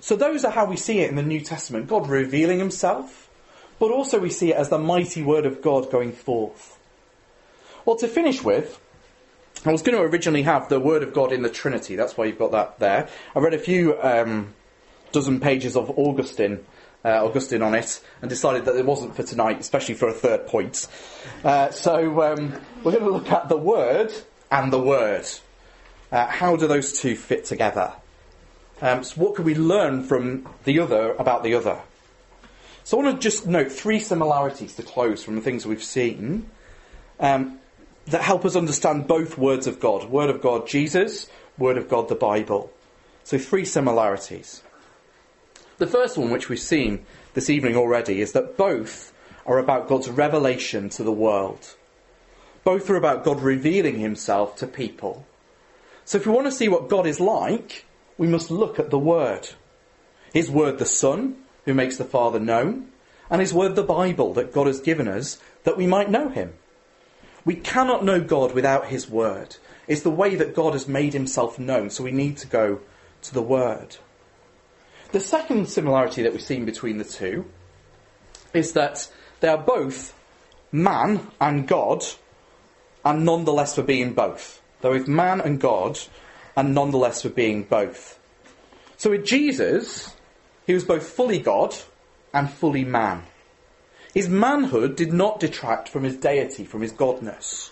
So 0.00 0.14
those 0.14 0.44
are 0.44 0.52
how 0.52 0.66
we 0.66 0.76
see 0.76 1.00
it 1.00 1.08
in 1.08 1.16
the 1.16 1.22
New 1.22 1.40
Testament 1.40 1.88
God 1.88 2.06
revealing 2.06 2.58
himself, 2.58 3.30
but 3.78 3.90
also 3.90 4.18
we 4.18 4.30
see 4.30 4.50
it 4.50 4.56
as 4.56 4.68
the 4.68 4.78
mighty 4.78 5.22
word 5.22 5.46
of 5.46 5.62
God 5.62 5.90
going 5.90 6.12
forth. 6.12 6.75
Well, 7.86 7.94
to 7.98 8.08
finish 8.08 8.42
with, 8.42 8.80
I 9.64 9.70
was 9.70 9.80
going 9.80 9.96
to 9.96 10.02
originally 10.02 10.42
have 10.42 10.68
the 10.68 10.80
Word 10.80 11.04
of 11.04 11.14
God 11.14 11.30
in 11.30 11.42
the 11.42 11.48
Trinity. 11.48 11.94
That's 11.94 12.16
why 12.16 12.24
you've 12.24 12.36
got 12.36 12.50
that 12.50 12.80
there. 12.80 13.08
I 13.32 13.38
read 13.38 13.54
a 13.54 13.60
few 13.60 13.96
um, 14.02 14.54
dozen 15.12 15.38
pages 15.38 15.76
of 15.76 15.96
Augustine, 15.96 16.66
uh, 17.04 17.24
Augustine 17.24 17.62
on 17.62 17.76
it, 17.76 18.02
and 18.20 18.28
decided 18.28 18.64
that 18.64 18.74
it 18.74 18.84
wasn't 18.84 19.14
for 19.14 19.22
tonight, 19.22 19.60
especially 19.60 19.94
for 19.94 20.08
a 20.08 20.12
third 20.12 20.48
point. 20.48 20.88
Uh, 21.44 21.70
so 21.70 22.22
um, 22.22 22.54
we're 22.82 22.90
going 22.90 23.04
to 23.04 23.10
look 23.10 23.30
at 23.30 23.48
the 23.48 23.56
Word 23.56 24.12
and 24.50 24.72
the 24.72 24.82
Word. 24.82 25.24
Uh, 26.10 26.26
how 26.26 26.56
do 26.56 26.66
those 26.66 26.98
two 27.00 27.14
fit 27.14 27.44
together? 27.44 27.92
Um, 28.82 29.04
so 29.04 29.20
what 29.22 29.36
can 29.36 29.44
we 29.44 29.54
learn 29.54 30.02
from 30.02 30.48
the 30.64 30.80
other 30.80 31.12
about 31.12 31.44
the 31.44 31.54
other? 31.54 31.78
So 32.82 32.98
I 32.98 33.04
want 33.04 33.16
to 33.16 33.22
just 33.22 33.46
note 33.46 33.70
three 33.70 34.00
similarities 34.00 34.74
to 34.74 34.82
close 34.82 35.22
from 35.22 35.36
the 35.36 35.40
things 35.40 35.64
we've 35.64 35.84
seen 35.84 36.50
um, 37.20 37.60
that 38.06 38.22
help 38.22 38.44
us 38.44 38.56
understand 38.56 39.06
both 39.06 39.36
words 39.36 39.66
of 39.66 39.80
God. 39.80 40.08
Word 40.08 40.30
of 40.30 40.40
God, 40.40 40.66
Jesus, 40.68 41.28
Word 41.58 41.76
of 41.76 41.88
God, 41.88 42.08
the 42.08 42.14
Bible. 42.14 42.72
So 43.24 43.38
three 43.38 43.64
similarities. 43.64 44.62
The 45.78 45.86
first 45.86 46.16
one, 46.16 46.30
which 46.30 46.48
we've 46.48 46.58
seen 46.58 47.04
this 47.34 47.50
evening 47.50 47.76
already, 47.76 48.20
is 48.20 48.32
that 48.32 48.56
both 48.56 49.12
are 49.44 49.58
about 49.58 49.88
God's 49.88 50.08
revelation 50.08 50.88
to 50.90 51.02
the 51.02 51.12
world. 51.12 51.74
Both 52.64 52.88
are 52.90 52.96
about 52.96 53.24
God 53.24 53.40
revealing 53.40 53.98
himself 53.98 54.56
to 54.56 54.66
people. 54.66 55.26
So 56.04 56.18
if 56.18 56.26
we 56.26 56.32
want 56.32 56.46
to 56.46 56.52
see 56.52 56.68
what 56.68 56.88
God 56.88 57.06
is 57.06 57.20
like, 57.20 57.84
we 58.16 58.28
must 58.28 58.50
look 58.50 58.78
at 58.78 58.90
the 58.90 58.98
Word. 58.98 59.48
His 60.32 60.50
Word, 60.50 60.78
the 60.78 60.86
Son, 60.86 61.36
who 61.64 61.74
makes 61.74 61.96
the 61.96 62.04
Father 62.04 62.38
known, 62.38 62.90
and 63.28 63.40
His 63.40 63.52
Word, 63.52 63.74
the 63.74 63.82
Bible, 63.82 64.32
that 64.34 64.52
God 64.52 64.68
has 64.68 64.80
given 64.80 65.08
us 65.08 65.38
that 65.64 65.76
we 65.76 65.86
might 65.86 66.10
know 66.10 66.28
Him. 66.28 66.54
We 67.46 67.54
cannot 67.54 68.04
know 68.04 68.20
God 68.20 68.52
without 68.52 68.88
His 68.88 69.08
Word. 69.08 69.56
It's 69.86 70.02
the 70.02 70.10
way 70.10 70.34
that 70.34 70.54
God 70.54 70.74
has 70.74 70.88
made 70.88 71.14
Himself 71.14 71.58
known, 71.58 71.88
so 71.88 72.04
we 72.04 72.10
need 72.10 72.36
to 72.38 72.46
go 72.46 72.80
to 73.22 73.32
the 73.32 73.40
Word. 73.40 73.96
The 75.12 75.20
second 75.20 75.68
similarity 75.68 76.22
that 76.22 76.32
we've 76.32 76.42
seen 76.42 76.66
between 76.66 76.98
the 76.98 77.04
two 77.04 77.46
is 78.52 78.72
that 78.72 79.08
they 79.40 79.48
are 79.48 79.56
both 79.56 80.12
man 80.72 81.28
and 81.40 81.68
God, 81.68 82.04
and 83.04 83.24
nonetheless 83.24 83.76
for 83.76 83.82
being 83.82 84.12
both. 84.12 84.60
They're 84.80 84.98
both 84.98 85.06
man 85.06 85.40
and 85.40 85.60
God, 85.60 86.00
and 86.56 86.74
nonetheless 86.74 87.22
for 87.22 87.28
being 87.28 87.62
both. 87.62 88.18
So 88.96 89.10
with 89.10 89.24
Jesus, 89.24 90.16
he 90.66 90.74
was 90.74 90.84
both 90.84 91.06
fully 91.06 91.38
God 91.38 91.76
and 92.34 92.50
fully 92.50 92.84
man. 92.84 93.22
His 94.16 94.30
manhood 94.30 94.96
did 94.96 95.12
not 95.12 95.40
detract 95.40 95.90
from 95.90 96.04
his 96.04 96.16
deity, 96.16 96.64
from 96.64 96.80
his 96.80 96.90
godness. 96.90 97.68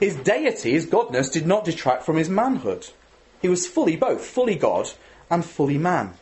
His 0.00 0.16
deity, 0.16 0.72
his 0.72 0.84
godness, 0.84 1.30
did 1.30 1.46
not 1.46 1.64
detract 1.64 2.02
from 2.02 2.16
his 2.16 2.28
manhood. 2.28 2.88
He 3.40 3.46
was 3.46 3.64
fully 3.64 3.94
both, 3.94 4.26
fully 4.26 4.56
God 4.56 4.90
and 5.30 5.44
fully 5.44 5.78
man. 5.78 6.14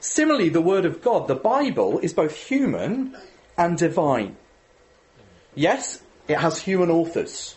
Similarly, 0.00 0.48
the 0.48 0.62
Word 0.62 0.86
of 0.86 1.02
God, 1.02 1.28
the 1.28 1.34
Bible, 1.34 1.98
is 1.98 2.14
both 2.14 2.34
human 2.34 3.14
and 3.58 3.76
divine. 3.76 4.38
Yes, 5.54 6.02
it 6.26 6.38
has 6.38 6.62
human 6.62 6.90
authors, 6.90 7.56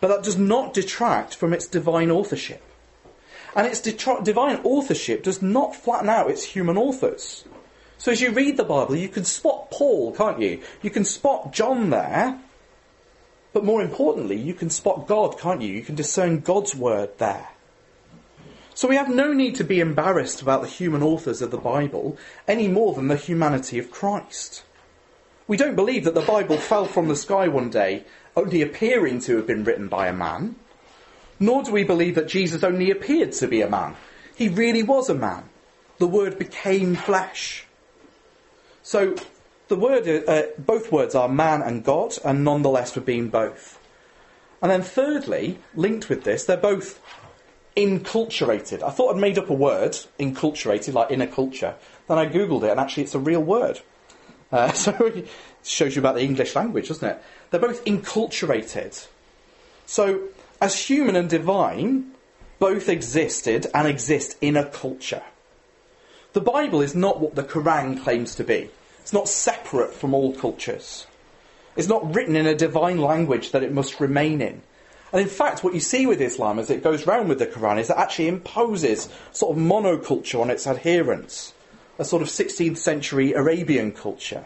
but 0.00 0.08
that 0.08 0.22
does 0.22 0.38
not 0.38 0.72
detract 0.72 1.34
from 1.34 1.52
its 1.52 1.66
divine 1.66 2.10
authorship. 2.10 2.62
And 3.54 3.66
its 3.66 3.82
divine 3.82 4.60
authorship 4.64 5.22
does 5.22 5.42
not 5.42 5.76
flatten 5.76 6.08
out 6.08 6.30
its 6.30 6.44
human 6.44 6.78
authors. 6.78 7.44
So 7.98 8.12
as 8.12 8.20
you 8.20 8.32
read 8.32 8.56
the 8.56 8.64
Bible, 8.64 8.96
you 8.96 9.08
can 9.08 9.24
spot 9.24 9.70
Paul, 9.70 10.12
can't 10.12 10.40
you? 10.40 10.60
You 10.82 10.90
can 10.90 11.04
spot 11.04 11.52
John 11.52 11.90
there, 11.90 12.38
but 13.52 13.64
more 13.64 13.82
importantly, 13.82 14.36
you 14.36 14.52
can 14.52 14.68
spot 14.68 15.06
God, 15.06 15.38
can't 15.38 15.62
you? 15.62 15.72
You 15.72 15.82
can 15.82 15.94
discern 15.94 16.40
God's 16.40 16.74
word 16.74 17.18
there. 17.18 17.48
So 18.74 18.88
we 18.88 18.96
have 18.96 19.08
no 19.08 19.32
need 19.32 19.54
to 19.56 19.64
be 19.64 19.78
embarrassed 19.78 20.42
about 20.42 20.62
the 20.62 20.68
human 20.68 21.02
authors 21.02 21.40
of 21.40 21.52
the 21.52 21.56
Bible 21.56 22.18
any 22.48 22.66
more 22.66 22.92
than 22.94 23.06
the 23.06 23.16
humanity 23.16 23.78
of 23.78 23.92
Christ. 23.92 24.64
We 25.46 25.56
don't 25.56 25.76
believe 25.76 26.04
that 26.04 26.14
the 26.14 26.22
Bible 26.22 26.56
fell 26.56 26.86
from 26.86 27.06
the 27.06 27.14
sky 27.14 27.46
one 27.46 27.70
day, 27.70 28.04
only 28.36 28.62
appearing 28.62 29.20
to 29.20 29.36
have 29.36 29.46
been 29.46 29.62
written 29.62 29.86
by 29.86 30.08
a 30.08 30.12
man. 30.12 30.56
Nor 31.38 31.62
do 31.62 31.72
we 31.72 31.84
believe 31.84 32.16
that 32.16 32.26
Jesus 32.26 32.64
only 32.64 32.90
appeared 32.90 33.32
to 33.32 33.46
be 33.46 33.60
a 33.60 33.70
man. 33.70 33.94
He 34.34 34.48
really 34.48 34.82
was 34.82 35.08
a 35.08 35.14
man. 35.14 35.44
The 35.98 36.08
Word 36.08 36.38
became 36.38 36.96
flesh. 36.96 37.66
So, 38.84 39.16
the 39.68 39.76
word, 39.76 40.06
uh, 40.28 40.42
both 40.58 40.92
words 40.92 41.14
are 41.14 41.26
man 41.26 41.62
and 41.62 41.82
God, 41.82 42.18
and 42.22 42.44
nonetheless 42.44 42.92
for 42.92 43.00
being 43.00 43.30
both. 43.30 43.80
And 44.60 44.70
then 44.70 44.82
thirdly, 44.82 45.58
linked 45.74 46.10
with 46.10 46.24
this, 46.24 46.44
they're 46.44 46.58
both 46.58 47.00
inculturated. 47.74 48.82
I 48.82 48.90
thought 48.90 49.14
I'd 49.14 49.20
made 49.20 49.38
up 49.38 49.48
a 49.48 49.54
word, 49.54 49.92
inculturated, 50.20 50.92
like 50.92 51.10
in 51.10 51.22
a 51.22 51.26
culture. 51.26 51.76
Then 52.08 52.18
I 52.18 52.26
googled 52.26 52.62
it, 52.64 52.72
and 52.72 52.78
actually 52.78 53.04
it's 53.04 53.14
a 53.14 53.18
real 53.18 53.40
word. 53.40 53.80
Uh, 54.52 54.70
so 54.74 54.92
it 55.06 55.28
shows 55.62 55.96
you 55.96 56.02
about 56.02 56.16
the 56.16 56.22
English 56.22 56.54
language, 56.54 56.88
doesn't 56.88 57.08
it? 57.08 57.22
They're 57.50 57.60
both 57.60 57.82
inculturated. 57.86 59.06
So, 59.86 60.28
as 60.60 60.78
human 60.78 61.16
and 61.16 61.30
divine, 61.30 62.12
both 62.58 62.90
existed 62.90 63.66
and 63.72 63.88
exist 63.88 64.36
in 64.42 64.58
a 64.58 64.66
culture. 64.66 65.22
The 66.34 66.40
Bible 66.40 66.82
is 66.82 66.96
not 66.96 67.20
what 67.20 67.36
the 67.36 67.44
Quran 67.44 68.02
claims 68.02 68.34
to 68.34 68.44
be. 68.44 68.68
It's 68.98 69.12
not 69.12 69.28
separate 69.28 69.94
from 69.94 70.12
all 70.12 70.34
cultures. 70.34 71.06
It's 71.76 71.86
not 71.86 72.12
written 72.12 72.34
in 72.34 72.44
a 72.44 72.56
divine 72.56 72.98
language 72.98 73.52
that 73.52 73.62
it 73.62 73.72
must 73.72 74.00
remain 74.00 74.40
in. 74.42 74.62
And 75.12 75.22
in 75.22 75.28
fact, 75.28 75.62
what 75.62 75.74
you 75.74 75.80
see 75.80 76.06
with 76.06 76.20
Islam 76.20 76.58
as 76.58 76.70
it 76.70 76.82
goes 76.82 77.06
round 77.06 77.28
with 77.28 77.38
the 77.38 77.46
Quran 77.46 77.78
is 77.78 77.86
that 77.86 77.98
it 77.98 78.00
actually 78.00 78.26
imposes 78.26 79.08
sort 79.30 79.56
of 79.56 79.62
monoculture 79.62 80.40
on 80.40 80.50
its 80.50 80.66
adherents, 80.66 81.54
a 82.00 82.04
sort 82.04 82.20
of 82.20 82.26
16th 82.26 82.78
century 82.78 83.32
Arabian 83.32 83.92
culture. 83.92 84.44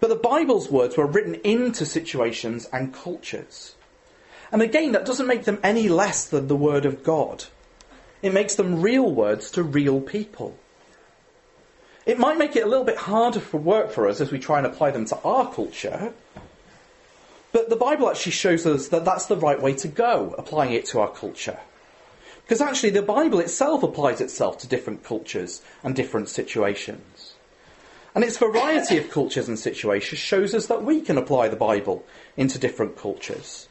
But 0.00 0.08
the 0.08 0.16
Bible's 0.16 0.70
words 0.70 0.96
were 0.96 1.06
written 1.06 1.34
into 1.44 1.84
situations 1.84 2.66
and 2.72 2.94
cultures. 2.94 3.74
And 4.50 4.62
again, 4.62 4.92
that 4.92 5.04
doesn't 5.04 5.26
make 5.26 5.44
them 5.44 5.60
any 5.62 5.90
less 5.90 6.26
than 6.26 6.48
the 6.48 6.56
Word 6.56 6.86
of 6.86 7.04
God. 7.04 7.44
It 8.22 8.32
makes 8.32 8.56
them 8.56 8.82
real 8.82 9.10
words 9.10 9.50
to 9.52 9.62
real 9.62 10.00
people. 10.00 10.58
It 12.04 12.18
might 12.18 12.38
make 12.38 12.56
it 12.56 12.64
a 12.64 12.68
little 12.68 12.84
bit 12.84 12.96
harder 12.96 13.40
for 13.40 13.58
work 13.58 13.90
for 13.90 14.08
us 14.08 14.20
as 14.20 14.32
we 14.32 14.38
try 14.38 14.58
and 14.58 14.66
apply 14.66 14.90
them 14.90 15.04
to 15.06 15.18
our 15.22 15.52
culture, 15.52 16.12
but 17.52 17.70
the 17.70 17.76
Bible 17.76 18.08
actually 18.08 18.32
shows 18.32 18.66
us 18.66 18.88
that 18.88 19.04
that's 19.04 19.26
the 19.26 19.36
right 19.36 19.60
way 19.60 19.72
to 19.74 19.88
go, 19.88 20.34
applying 20.36 20.72
it 20.72 20.84
to 20.86 21.00
our 21.00 21.10
culture. 21.10 21.58
Because 22.42 22.60
actually, 22.60 22.90
the 22.90 23.02
Bible 23.02 23.40
itself 23.40 23.82
applies 23.82 24.20
itself 24.20 24.58
to 24.58 24.68
different 24.68 25.04
cultures 25.04 25.62
and 25.82 25.94
different 25.94 26.28
situations. 26.28 27.34
And 28.14 28.24
its 28.24 28.38
variety 28.38 28.96
of 28.96 29.10
cultures 29.10 29.48
and 29.48 29.58
situations 29.58 30.18
shows 30.18 30.54
us 30.54 30.66
that 30.66 30.82
we 30.82 31.00
can 31.02 31.18
apply 31.18 31.48
the 31.48 31.56
Bible 31.56 32.04
into 32.36 32.58
different 32.58 32.96
cultures. 32.96 33.68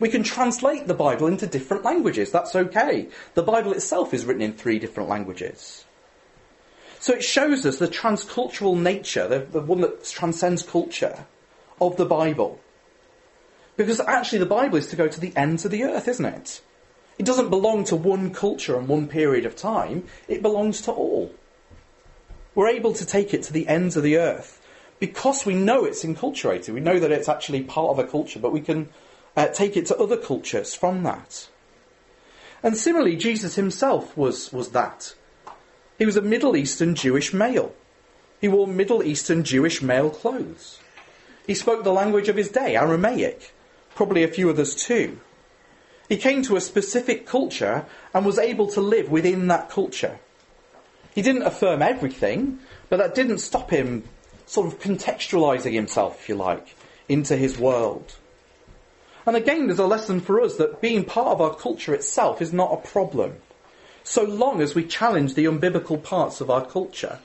We 0.00 0.08
can 0.08 0.22
translate 0.22 0.86
the 0.86 0.94
Bible 0.94 1.26
into 1.26 1.46
different 1.46 1.84
languages. 1.84 2.32
That's 2.32 2.56
okay. 2.56 3.08
The 3.34 3.42
Bible 3.42 3.72
itself 3.72 4.12
is 4.14 4.24
written 4.24 4.42
in 4.42 4.54
three 4.54 4.78
different 4.78 5.10
languages. 5.10 5.84
So 6.98 7.12
it 7.12 7.22
shows 7.22 7.64
us 7.64 7.78
the 7.78 7.86
transcultural 7.86 8.78
nature, 8.78 9.28
the, 9.28 9.40
the 9.40 9.60
one 9.60 9.82
that 9.82 10.04
transcends 10.04 10.62
culture, 10.62 11.26
of 11.80 11.96
the 11.96 12.06
Bible. 12.06 12.60
Because 13.76 14.00
actually, 14.00 14.38
the 14.38 14.46
Bible 14.46 14.76
is 14.76 14.86
to 14.88 14.96
go 14.96 15.06
to 15.06 15.20
the 15.20 15.34
ends 15.36 15.64
of 15.64 15.70
the 15.70 15.84
earth, 15.84 16.08
isn't 16.08 16.24
it? 16.24 16.60
It 17.18 17.26
doesn't 17.26 17.50
belong 17.50 17.84
to 17.84 17.96
one 17.96 18.32
culture 18.32 18.76
and 18.76 18.88
one 18.88 19.06
period 19.06 19.44
of 19.44 19.54
time, 19.54 20.04
it 20.28 20.42
belongs 20.42 20.80
to 20.82 20.92
all. 20.92 21.34
We're 22.54 22.68
able 22.68 22.94
to 22.94 23.06
take 23.06 23.32
it 23.34 23.42
to 23.44 23.52
the 23.52 23.68
ends 23.68 23.96
of 23.96 24.02
the 24.02 24.16
earth 24.16 24.60
because 24.98 25.46
we 25.46 25.54
know 25.54 25.84
it's 25.84 26.04
enculturated. 26.04 26.74
We 26.74 26.80
know 26.80 26.98
that 26.98 27.12
it's 27.12 27.28
actually 27.28 27.62
part 27.62 27.90
of 27.90 27.98
a 27.98 28.08
culture, 28.08 28.38
but 28.38 28.52
we 28.52 28.60
can 28.60 28.88
uh, 29.36 29.48
take 29.48 29.76
it 29.76 29.86
to 29.86 29.96
other 29.96 30.16
cultures 30.16 30.74
from 30.74 31.02
that. 31.04 31.48
And 32.62 32.76
similarly, 32.76 33.16
Jesus 33.16 33.54
himself 33.54 34.16
was, 34.16 34.52
was 34.52 34.70
that. 34.70 35.14
He 35.98 36.06
was 36.06 36.16
a 36.16 36.22
Middle 36.22 36.56
Eastern 36.56 36.94
Jewish 36.94 37.32
male. 37.32 37.74
He 38.40 38.48
wore 38.48 38.66
Middle 38.66 39.02
Eastern 39.02 39.44
Jewish 39.44 39.82
male 39.82 40.10
clothes. 40.10 40.78
He 41.46 41.54
spoke 41.54 41.84
the 41.84 41.92
language 41.92 42.28
of 42.28 42.36
his 42.36 42.48
day, 42.48 42.76
Aramaic 42.76 43.52
probably 43.94 44.22
a 44.22 44.28
few 44.28 44.48
others 44.48 44.74
too. 44.74 45.20
He 46.08 46.16
came 46.16 46.42
to 46.44 46.56
a 46.56 46.60
specific 46.60 47.26
culture 47.26 47.84
and 48.14 48.24
was 48.24 48.38
able 48.38 48.66
to 48.68 48.80
live 48.80 49.10
within 49.10 49.48
that 49.48 49.68
culture. 49.68 50.18
He 51.14 51.20
didn't 51.22 51.42
affirm 51.42 51.82
everything, 51.82 52.60
but 52.88 52.96
that 52.96 53.14
didn't 53.14 53.38
stop 53.38 53.70
him 53.70 54.04
sort 54.46 54.66
of 54.66 54.80
contextualizing 54.80 55.72
himself, 55.72 56.20
if 56.20 56.28
you 56.28 56.34
like, 56.34 56.74
into 57.08 57.36
his 57.36 57.58
world. 57.58 58.16
And 59.26 59.36
again, 59.36 59.66
there's 59.66 59.78
a 59.78 59.86
lesson 59.86 60.20
for 60.20 60.40
us 60.40 60.56
that 60.56 60.80
being 60.80 61.04
part 61.04 61.28
of 61.28 61.40
our 61.40 61.54
culture 61.54 61.94
itself 61.94 62.40
is 62.40 62.52
not 62.52 62.72
a 62.72 62.88
problem, 62.88 63.36
so 64.02 64.24
long 64.24 64.60
as 64.60 64.74
we 64.74 64.84
challenge 64.84 65.34
the 65.34 65.44
unbiblical 65.44 66.02
parts 66.02 66.40
of 66.40 66.50
our 66.50 66.64
culture. 66.64 67.18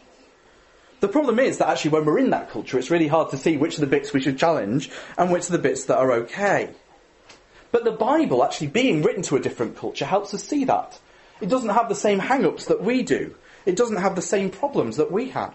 The 1.00 1.08
problem 1.08 1.40
is 1.40 1.58
that 1.58 1.70
actually 1.70 1.92
when 1.92 2.06
we're 2.06 2.20
in 2.20 2.30
that 2.32 2.50
culture, 2.50 2.80
it's 2.80 2.90
really 2.90 3.08
hard 3.08 3.30
to 3.32 3.38
see 3.38 3.58
which 3.58 3.76
of 3.76 3.82
the 3.82 3.88
bits 3.88 4.14
we 4.14 4.22
should 4.22 4.38
challenge 4.38 4.90
and 5.18 5.32
which 5.32 5.46
of 5.46 5.52
the 5.52 5.60
bits 5.60 5.86
that 5.86 5.98
are 5.98 6.12
okay. 6.12 6.70
But 7.72 7.84
the 7.84 7.92
Bible 7.92 8.44
actually 8.44 8.68
being 8.68 9.02
written 9.02 9.22
to 9.24 9.36
a 9.36 9.40
different 9.40 9.78
culture 9.78 10.06
helps 10.06 10.34
us 10.34 10.44
see 10.44 10.66
that. 10.66 11.00
It 11.42 11.50
doesn't 11.50 11.70
have 11.70 11.90
the 11.90 11.96
same 11.96 12.20
hang-ups 12.20 12.66
that 12.66 12.82
we 12.82 13.04
do. 13.04 13.36
It 13.66 13.76
doesn't 13.76 13.98
have 13.98 14.16
the 14.16 14.22
same 14.22 14.50
problems 14.50 14.98
that 14.98 15.12
we 15.12 15.30
have. 15.30 15.54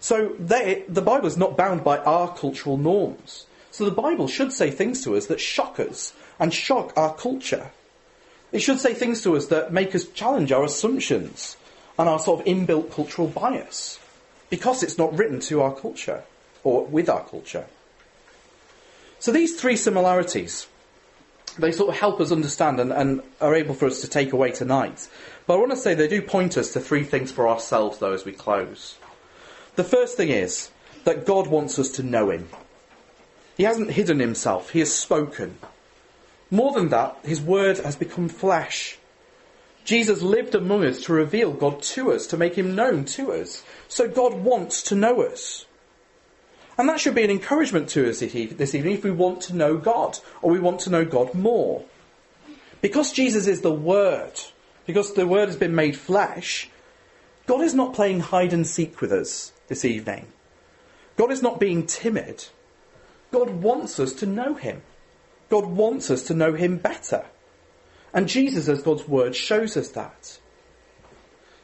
So 0.00 0.34
they, 0.38 0.84
the 0.88 1.02
Bible 1.02 1.28
is 1.28 1.36
not 1.36 1.56
bound 1.56 1.84
by 1.84 1.98
our 1.98 2.34
cultural 2.34 2.76
norms. 2.76 3.46
So 3.72 3.86
the 3.86 3.90
Bible 3.90 4.28
should 4.28 4.52
say 4.52 4.70
things 4.70 5.02
to 5.04 5.16
us 5.16 5.26
that 5.26 5.40
shock 5.40 5.80
us 5.80 6.12
and 6.38 6.52
shock 6.52 6.92
our 6.94 7.14
culture. 7.14 7.70
It 8.52 8.60
should 8.60 8.78
say 8.78 8.92
things 8.92 9.22
to 9.22 9.34
us 9.34 9.46
that 9.46 9.72
make 9.72 9.94
us 9.94 10.06
challenge 10.06 10.52
our 10.52 10.62
assumptions 10.62 11.56
and 11.98 12.06
our 12.06 12.18
sort 12.18 12.40
of 12.40 12.46
inbuilt 12.46 12.92
cultural 12.92 13.28
bias 13.28 13.98
because 14.50 14.82
it's 14.82 14.98
not 14.98 15.16
written 15.16 15.40
to 15.40 15.62
our 15.62 15.74
culture 15.74 16.22
or 16.62 16.84
with 16.84 17.08
our 17.08 17.24
culture. 17.24 17.64
So 19.18 19.32
these 19.32 19.58
three 19.58 19.76
similarities, 19.76 20.66
they 21.58 21.72
sort 21.72 21.88
of 21.88 21.98
help 21.98 22.20
us 22.20 22.30
understand 22.30 22.78
and, 22.78 22.92
and 22.92 23.22
are 23.40 23.54
able 23.54 23.74
for 23.74 23.86
us 23.86 24.02
to 24.02 24.08
take 24.08 24.34
away 24.34 24.50
tonight. 24.50 25.08
But 25.46 25.54
I 25.54 25.56
want 25.56 25.70
to 25.70 25.76
say 25.78 25.94
they 25.94 26.08
do 26.08 26.20
point 26.20 26.58
us 26.58 26.74
to 26.74 26.80
three 26.80 27.04
things 27.04 27.32
for 27.32 27.48
ourselves 27.48 27.98
though 27.98 28.12
as 28.12 28.26
we 28.26 28.32
close. 28.32 28.98
The 29.76 29.84
first 29.84 30.18
thing 30.18 30.28
is 30.28 30.70
that 31.04 31.24
God 31.24 31.46
wants 31.46 31.78
us 31.78 31.88
to 31.92 32.02
know 32.02 32.28
Him. 32.28 32.50
He 33.56 33.64
hasn't 33.64 33.92
hidden 33.92 34.18
Himself, 34.20 34.70
He 34.70 34.78
has 34.80 34.92
spoken. 34.92 35.58
More 36.50 36.72
than 36.72 36.88
that, 36.90 37.18
His 37.24 37.40
Word 37.40 37.78
has 37.78 37.96
become 37.96 38.28
flesh. 38.28 38.98
Jesus 39.84 40.22
lived 40.22 40.54
among 40.54 40.84
us 40.84 41.02
to 41.04 41.12
reveal 41.12 41.52
God 41.52 41.82
to 41.82 42.12
us, 42.12 42.26
to 42.28 42.36
make 42.36 42.54
Him 42.54 42.74
known 42.74 43.04
to 43.06 43.32
us. 43.32 43.64
So 43.88 44.08
God 44.08 44.34
wants 44.34 44.82
to 44.84 44.94
know 44.94 45.22
us. 45.22 45.66
And 46.78 46.88
that 46.88 47.00
should 47.00 47.14
be 47.14 47.24
an 47.24 47.30
encouragement 47.30 47.88
to 47.90 48.08
us 48.08 48.20
this 48.20 48.74
evening 48.74 48.94
if 48.94 49.04
we 49.04 49.10
want 49.10 49.40
to 49.42 49.56
know 49.56 49.76
God, 49.76 50.18
or 50.40 50.50
we 50.50 50.58
want 50.58 50.80
to 50.80 50.90
know 50.90 51.04
God 51.04 51.34
more. 51.34 51.84
Because 52.80 53.12
Jesus 53.12 53.46
is 53.46 53.60
the 53.60 53.72
Word, 53.72 54.32
because 54.86 55.14
the 55.14 55.26
Word 55.26 55.48
has 55.48 55.56
been 55.56 55.74
made 55.74 55.96
flesh, 55.96 56.70
God 57.46 57.60
is 57.60 57.74
not 57.74 57.94
playing 57.94 58.20
hide 58.20 58.52
and 58.52 58.66
seek 58.66 59.00
with 59.00 59.12
us 59.12 59.52
this 59.68 59.84
evening. 59.84 60.26
God 61.16 61.30
is 61.30 61.42
not 61.42 61.60
being 61.60 61.86
timid. 61.86 62.46
God 63.32 63.50
wants 63.50 63.98
us 63.98 64.12
to 64.14 64.26
know 64.26 64.54
Him. 64.54 64.82
God 65.48 65.66
wants 65.66 66.10
us 66.10 66.22
to 66.24 66.34
know 66.34 66.52
Him 66.52 66.76
better. 66.76 67.24
And 68.14 68.28
Jesus, 68.28 68.68
as 68.68 68.82
God's 68.82 69.08
Word, 69.08 69.34
shows 69.34 69.76
us 69.76 69.88
that. 69.90 70.38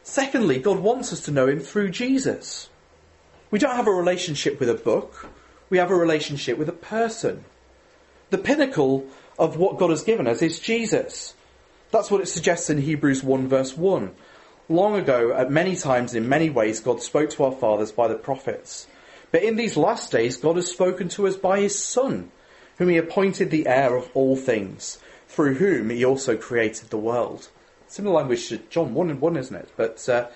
Secondly, 0.02 0.58
God 0.58 0.80
wants 0.80 1.12
us 1.12 1.20
to 1.22 1.30
know 1.30 1.46
Him 1.46 1.60
through 1.60 1.90
Jesus. 1.90 2.70
We 3.50 3.58
don't 3.58 3.76
have 3.76 3.86
a 3.86 3.92
relationship 3.92 4.58
with 4.58 4.70
a 4.70 4.74
book, 4.74 5.28
we 5.70 5.78
have 5.78 5.90
a 5.90 5.94
relationship 5.94 6.58
with 6.58 6.68
a 6.68 6.72
person. 6.72 7.44
The 8.30 8.38
pinnacle 8.38 9.06
of 9.38 9.56
what 9.56 9.78
God 9.78 9.90
has 9.90 10.02
given 10.02 10.26
us 10.26 10.42
is 10.42 10.58
Jesus. 10.58 11.34
That's 11.90 12.10
what 12.10 12.20
it 12.20 12.26
suggests 12.26 12.68
in 12.68 12.78
Hebrews 12.82 13.22
1 13.22 13.48
verse 13.48 13.76
1. 13.76 14.14
Long 14.68 14.96
ago, 14.96 15.32
at 15.32 15.50
many 15.50 15.76
times, 15.76 16.14
in 16.14 16.28
many 16.28 16.50
ways, 16.50 16.80
God 16.80 17.02
spoke 17.02 17.30
to 17.30 17.44
our 17.44 17.52
fathers 17.52 17.90
by 17.90 18.08
the 18.08 18.16
prophets. 18.16 18.86
But 19.30 19.42
in 19.42 19.56
these 19.56 19.76
last 19.76 20.10
days, 20.10 20.36
God 20.36 20.56
has 20.56 20.70
spoken 20.70 21.08
to 21.10 21.26
us 21.26 21.36
by 21.36 21.60
His 21.60 21.78
Son 21.78 22.30
whom 22.78 22.88
he 22.88 22.96
appointed 22.96 23.50
the 23.50 23.66
heir 23.66 23.96
of 23.96 24.08
all 24.14 24.36
things, 24.36 24.98
through 25.26 25.54
whom 25.54 25.90
he 25.90 26.04
also 26.04 26.36
created 26.36 26.90
the 26.90 26.96
world. 26.96 27.48
Similar 27.88 28.16
language 28.16 28.48
to 28.48 28.58
John 28.70 28.94
1 28.94 29.10
and 29.10 29.20
1, 29.20 29.36
isn't 29.36 29.56
it? 29.56 29.68
But 29.76 30.08
uh, 30.08 30.28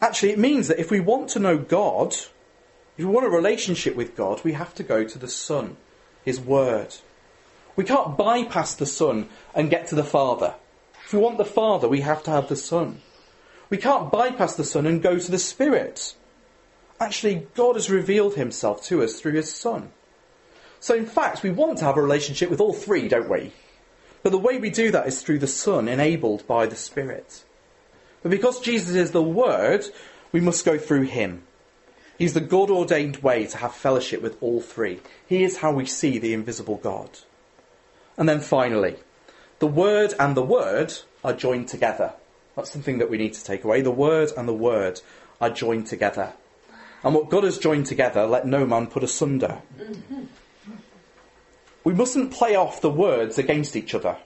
actually, 0.00 0.30
it 0.30 0.38
means 0.38 0.68
that 0.68 0.80
if 0.80 0.90
we 0.90 1.00
want 1.00 1.28
to 1.30 1.38
know 1.38 1.58
God, 1.58 2.14
if 2.14 2.98
we 2.98 3.04
want 3.04 3.26
a 3.26 3.30
relationship 3.30 3.94
with 3.94 4.16
God, 4.16 4.42
we 4.42 4.52
have 4.54 4.74
to 4.76 4.82
go 4.82 5.04
to 5.04 5.18
the 5.18 5.28
Son, 5.28 5.76
His 6.24 6.40
Word. 6.40 6.96
We 7.76 7.84
can't 7.84 8.16
bypass 8.16 8.74
the 8.74 8.86
Son 8.86 9.28
and 9.54 9.70
get 9.70 9.88
to 9.88 9.94
the 9.94 10.04
Father. 10.04 10.54
If 11.04 11.12
we 11.12 11.18
want 11.18 11.38
the 11.38 11.44
Father, 11.44 11.88
we 11.88 12.00
have 12.00 12.22
to 12.24 12.30
have 12.30 12.48
the 12.48 12.56
Son. 12.56 13.02
We 13.68 13.76
can't 13.76 14.10
bypass 14.10 14.54
the 14.54 14.64
Son 14.64 14.86
and 14.86 15.02
go 15.02 15.18
to 15.18 15.30
the 15.30 15.38
Spirit. 15.38 16.14
Actually, 17.00 17.46
God 17.54 17.76
has 17.76 17.90
revealed 17.90 18.34
Himself 18.34 18.84
to 18.84 19.02
us 19.02 19.18
through 19.18 19.32
His 19.32 19.52
Son. 19.52 19.90
So 20.80 20.94
in 20.94 21.06
fact, 21.06 21.42
we 21.42 21.50
want 21.50 21.78
to 21.78 21.84
have 21.84 21.96
a 21.96 22.02
relationship 22.02 22.50
with 22.50 22.60
all 22.60 22.74
three, 22.74 23.08
don't 23.08 23.28
we? 23.28 23.52
But 24.22 24.30
the 24.30 24.38
way 24.38 24.58
we 24.58 24.70
do 24.70 24.90
that 24.90 25.06
is 25.06 25.22
through 25.22 25.38
the 25.38 25.46
Son, 25.46 25.88
enabled 25.88 26.46
by 26.46 26.66
the 26.66 26.76
Spirit. 26.76 27.44
But 28.22 28.30
because 28.30 28.60
Jesus 28.60 28.94
is 28.94 29.12
the 29.12 29.22
Word, 29.22 29.86
we 30.30 30.40
must 30.40 30.64
go 30.64 30.76
through 30.76 31.04
Him. 31.04 31.42
He's 32.18 32.34
the 32.34 32.40
God 32.42 32.70
ordained 32.70 33.18
way 33.18 33.46
to 33.46 33.56
have 33.56 33.74
fellowship 33.74 34.20
with 34.20 34.36
all 34.42 34.60
three. 34.60 35.00
He 35.26 35.42
is 35.42 35.58
how 35.58 35.72
we 35.72 35.86
see 35.86 36.18
the 36.18 36.34
invisible 36.34 36.76
God. 36.76 37.08
And 38.18 38.28
then 38.28 38.40
finally, 38.40 38.96
the 39.58 39.66
Word 39.66 40.12
and 40.18 40.36
the 40.36 40.42
Word 40.42 40.92
are 41.24 41.32
joined 41.32 41.68
together. 41.68 42.12
That's 42.56 42.70
something 42.70 42.98
that 42.98 43.08
we 43.08 43.16
need 43.16 43.32
to 43.32 43.44
take 43.44 43.64
away. 43.64 43.80
The 43.80 43.90
Word 43.90 44.32
and 44.36 44.46
the 44.46 44.52
Word 44.52 45.00
are 45.40 45.48
joined 45.48 45.86
together. 45.86 46.34
And 47.02 47.14
what 47.14 47.30
God 47.30 47.44
has 47.44 47.58
joined 47.58 47.86
together, 47.86 48.26
let 48.26 48.46
no 48.46 48.66
man 48.66 48.86
put 48.86 49.02
asunder. 49.02 49.62
Mm-hmm 49.78 50.24
we 51.84 51.94
mustn't 51.94 52.32
play 52.32 52.54
off 52.54 52.80
the 52.80 52.90
words 52.90 53.38
against 53.38 53.76
each 53.76 53.94
other. 53.94 54.16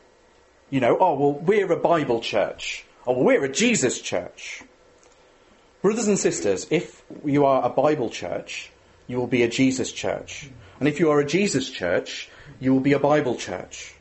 You 0.70 0.80
know, 0.80 0.96
oh, 0.98 1.14
well, 1.14 1.32
we're 1.32 1.72
a 1.72 1.78
Bible 1.78 2.20
church. 2.20 2.84
Oh, 3.06 3.12
well, 3.12 3.24
we're 3.24 3.44
a 3.44 3.52
Jesus 3.52 4.00
church. 4.00 4.62
Brothers 5.82 6.08
and 6.08 6.18
sisters, 6.18 6.66
if 6.70 7.02
you 7.24 7.44
are 7.44 7.64
a 7.64 7.68
Bible 7.68 8.10
church, 8.10 8.70
you 9.06 9.18
will 9.18 9.26
be 9.26 9.42
a 9.42 9.48
Jesus 9.48 9.92
church. 9.92 10.50
And 10.80 10.88
if 10.88 10.98
you 10.98 11.10
are 11.10 11.20
a 11.20 11.26
Jesus 11.26 11.70
church, 11.70 12.28
you 12.58 12.72
will 12.72 12.80
be 12.80 12.94
a 12.94 12.98
Bible 12.98 13.36
church. 13.36 13.94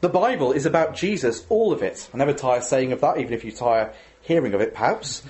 The 0.00 0.08
Bible 0.08 0.52
is 0.52 0.64
about 0.64 0.94
Jesus, 0.94 1.44
all 1.50 1.72
of 1.72 1.82
it. 1.82 2.08
I 2.14 2.16
never 2.16 2.32
tire 2.32 2.62
saying 2.62 2.92
of 2.92 3.02
that, 3.02 3.18
even 3.18 3.34
if 3.34 3.44
you 3.44 3.52
tire 3.52 3.92
hearing 4.22 4.54
of 4.54 4.60
it, 4.62 4.72
perhaps. 4.72 5.22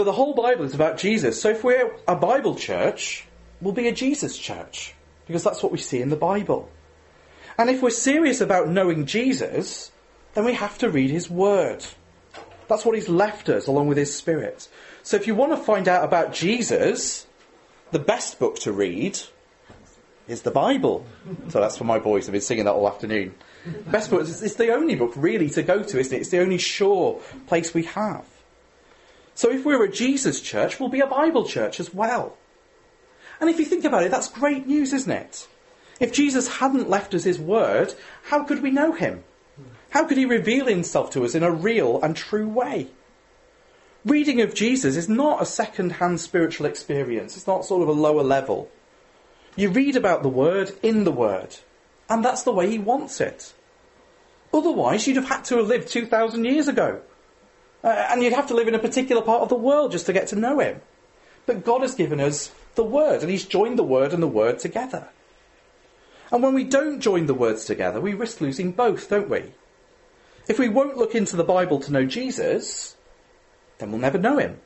But 0.00 0.04
the 0.04 0.12
whole 0.12 0.32
Bible 0.32 0.64
is 0.64 0.74
about 0.74 0.96
Jesus. 0.96 1.38
So 1.42 1.50
if 1.50 1.62
we're 1.62 1.94
a 2.08 2.16
Bible 2.16 2.54
church, 2.54 3.26
we'll 3.60 3.74
be 3.74 3.86
a 3.86 3.92
Jesus 3.92 4.38
church 4.38 4.94
because 5.26 5.44
that's 5.44 5.62
what 5.62 5.72
we 5.72 5.76
see 5.76 6.00
in 6.00 6.08
the 6.08 6.16
Bible. 6.16 6.70
And 7.58 7.68
if 7.68 7.82
we're 7.82 7.90
serious 7.90 8.40
about 8.40 8.70
knowing 8.70 9.04
Jesus, 9.04 9.92
then 10.32 10.46
we 10.46 10.54
have 10.54 10.78
to 10.78 10.88
read 10.88 11.10
his 11.10 11.28
word. 11.28 11.84
That's 12.66 12.86
what 12.86 12.94
he's 12.94 13.10
left 13.10 13.50
us 13.50 13.66
along 13.66 13.88
with 13.88 13.98
his 13.98 14.16
spirit. 14.16 14.70
So 15.02 15.18
if 15.18 15.26
you 15.26 15.34
want 15.34 15.52
to 15.52 15.58
find 15.58 15.86
out 15.86 16.02
about 16.02 16.32
Jesus, 16.32 17.26
the 17.90 17.98
best 17.98 18.38
book 18.38 18.58
to 18.60 18.72
read 18.72 19.18
is 20.26 20.40
the 20.40 20.50
Bible. 20.50 21.04
So 21.50 21.60
that's 21.60 21.76
for 21.76 21.84
my 21.84 21.98
boys. 21.98 22.26
I've 22.26 22.32
been 22.32 22.40
singing 22.40 22.64
that 22.64 22.72
all 22.72 22.88
afternoon. 22.88 23.34
Best 23.88 24.08
book. 24.08 24.22
It's 24.22 24.54
the 24.54 24.72
only 24.72 24.94
book 24.94 25.12
really 25.14 25.50
to 25.50 25.62
go 25.62 25.82
to, 25.82 25.98
isn't 25.98 26.16
it? 26.16 26.22
It's 26.22 26.30
the 26.30 26.40
only 26.40 26.56
sure 26.56 27.20
place 27.46 27.74
we 27.74 27.82
have. 27.82 28.24
So 29.40 29.50
if 29.50 29.64
we're 29.64 29.82
a 29.82 29.90
Jesus 29.90 30.42
church, 30.42 30.78
we'll 30.78 30.90
be 30.90 31.00
a 31.00 31.06
Bible 31.06 31.46
church 31.46 31.80
as 31.80 31.94
well. 31.94 32.36
And 33.40 33.48
if 33.48 33.58
you 33.58 33.64
think 33.64 33.86
about 33.86 34.02
it, 34.02 34.10
that's 34.10 34.28
great 34.28 34.66
news, 34.66 34.92
isn't 34.92 35.10
it? 35.10 35.48
If 35.98 36.12
Jesus 36.12 36.58
hadn't 36.58 36.90
left 36.90 37.14
us 37.14 37.24
his 37.24 37.38
word, 37.38 37.94
how 38.24 38.44
could 38.44 38.60
we 38.62 38.70
know 38.70 38.92
him? 38.92 39.24
How 39.88 40.04
could 40.04 40.18
he 40.18 40.26
reveal 40.26 40.66
himself 40.66 41.10
to 41.12 41.24
us 41.24 41.34
in 41.34 41.42
a 41.42 41.50
real 41.50 42.02
and 42.02 42.14
true 42.14 42.46
way? 42.46 42.88
Reading 44.04 44.42
of 44.42 44.52
Jesus 44.52 44.94
is 44.94 45.08
not 45.08 45.40
a 45.40 45.46
second 45.46 45.92
hand 45.92 46.20
spiritual 46.20 46.66
experience. 46.66 47.34
It's 47.34 47.46
not 47.46 47.64
sort 47.64 47.80
of 47.80 47.88
a 47.88 47.92
lower 47.92 48.22
level. 48.22 48.68
You 49.56 49.70
read 49.70 49.96
about 49.96 50.22
the 50.22 50.28
word 50.28 50.72
in 50.82 51.04
the 51.04 51.12
word, 51.12 51.56
and 52.10 52.22
that's 52.22 52.42
the 52.42 52.52
way 52.52 52.68
he 52.68 52.78
wants 52.78 53.22
it. 53.22 53.54
Otherwise, 54.52 55.06
you'd 55.06 55.16
have 55.16 55.30
had 55.30 55.46
to 55.46 55.56
have 55.56 55.68
lived 55.68 55.88
2,000 55.88 56.44
years 56.44 56.68
ago. 56.68 57.00
Uh, 57.82 58.08
and 58.10 58.22
you'd 58.22 58.32
have 58.32 58.48
to 58.48 58.54
live 58.54 58.68
in 58.68 58.74
a 58.74 58.78
particular 58.78 59.22
part 59.22 59.42
of 59.42 59.48
the 59.48 59.54
world 59.54 59.92
just 59.92 60.06
to 60.06 60.12
get 60.12 60.28
to 60.28 60.36
know 60.36 60.58
him. 60.60 60.80
But 61.46 61.64
God 61.64 61.80
has 61.82 61.94
given 61.94 62.20
us 62.20 62.52
the 62.74 62.84
Word, 62.84 63.22
and 63.22 63.30
He's 63.30 63.44
joined 63.44 63.78
the 63.78 63.84
Word 63.84 64.12
and 64.12 64.22
the 64.22 64.28
Word 64.28 64.58
together. 64.58 65.08
And 66.30 66.42
when 66.42 66.54
we 66.54 66.64
don't 66.64 67.00
join 67.00 67.26
the 67.26 67.34
words 67.34 67.64
together, 67.64 68.00
we 68.00 68.14
risk 68.14 68.40
losing 68.40 68.72
both, 68.72 69.08
don't 69.08 69.28
we? 69.28 69.52
If 70.48 70.58
we 70.58 70.68
won't 70.68 70.96
look 70.96 71.14
into 71.14 71.36
the 71.36 71.44
Bible 71.44 71.80
to 71.80 71.92
know 71.92 72.04
Jesus, 72.04 72.96
then 73.78 73.90
we'll 73.90 74.00
never 74.00 74.18
know 74.18 74.38
Him. 74.38 74.60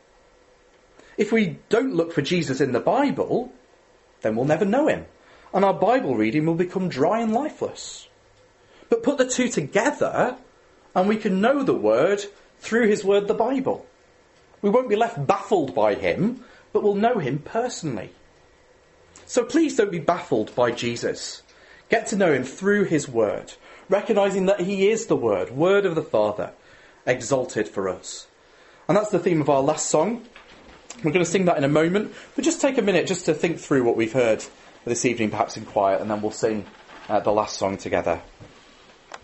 If 1.16 1.32
we 1.32 1.58
don't 1.68 1.94
look 1.94 2.12
for 2.12 2.22
Jesus 2.22 2.60
in 2.60 2.72
the 2.72 2.80
Bible, 2.80 3.52
then 4.20 4.36
we'll 4.36 4.44
never 4.44 4.64
know 4.64 4.88
Him. 4.88 5.06
And 5.54 5.64
our 5.64 5.74
Bible 5.74 6.16
reading 6.16 6.44
will 6.44 6.54
become 6.54 6.88
dry 6.88 7.20
and 7.20 7.32
lifeless. 7.32 8.08
But 8.90 9.02
put 9.02 9.18
the 9.18 9.26
two 9.26 9.48
together, 9.48 10.36
and 10.94 11.08
we 11.08 11.16
can 11.16 11.40
know 11.40 11.62
the 11.62 11.74
Word 11.74 12.24
through 12.60 12.88
His 12.88 13.04
Word, 13.04 13.28
the 13.28 13.34
Bible. 13.34 13.86
We 14.62 14.70
won't 14.70 14.88
be 14.88 14.96
left 14.96 15.26
baffled 15.26 15.74
by 15.74 15.94
Him, 15.94 16.44
but 16.74 16.82
will 16.82 16.96
know 16.96 17.18
him 17.18 17.38
personally. 17.38 18.10
So 19.24 19.44
please 19.44 19.76
don't 19.76 19.92
be 19.92 20.00
baffled 20.00 20.54
by 20.54 20.72
Jesus. 20.72 21.42
Get 21.88 22.08
to 22.08 22.16
know 22.16 22.32
him 22.32 22.42
through 22.42 22.84
his 22.84 23.08
word, 23.08 23.54
recognizing 23.88 24.46
that 24.46 24.60
he 24.60 24.90
is 24.90 25.06
the 25.06 25.16
word, 25.16 25.52
word 25.52 25.86
of 25.86 25.94
the 25.94 26.02
Father, 26.02 26.50
exalted 27.06 27.68
for 27.68 27.88
us. 27.88 28.26
And 28.88 28.96
that's 28.96 29.10
the 29.10 29.20
theme 29.20 29.40
of 29.40 29.48
our 29.48 29.62
last 29.62 29.88
song. 29.88 30.26
We're 30.96 31.12
going 31.12 31.24
to 31.24 31.30
sing 31.30 31.44
that 31.44 31.56
in 31.56 31.64
a 31.64 31.68
moment, 31.68 32.12
but 32.34 32.44
just 32.44 32.60
take 32.60 32.76
a 32.76 32.82
minute 32.82 33.06
just 33.06 33.26
to 33.26 33.34
think 33.34 33.60
through 33.60 33.84
what 33.84 33.96
we've 33.96 34.12
heard 34.12 34.44
this 34.84 35.04
evening, 35.04 35.30
perhaps 35.30 35.56
in 35.56 35.64
quiet, 35.64 36.00
and 36.00 36.10
then 36.10 36.22
we'll 36.22 36.32
sing 36.32 36.66
uh, 37.08 37.20
the 37.20 37.32
last 37.32 37.56
song 37.56 37.76
together. 37.76 38.20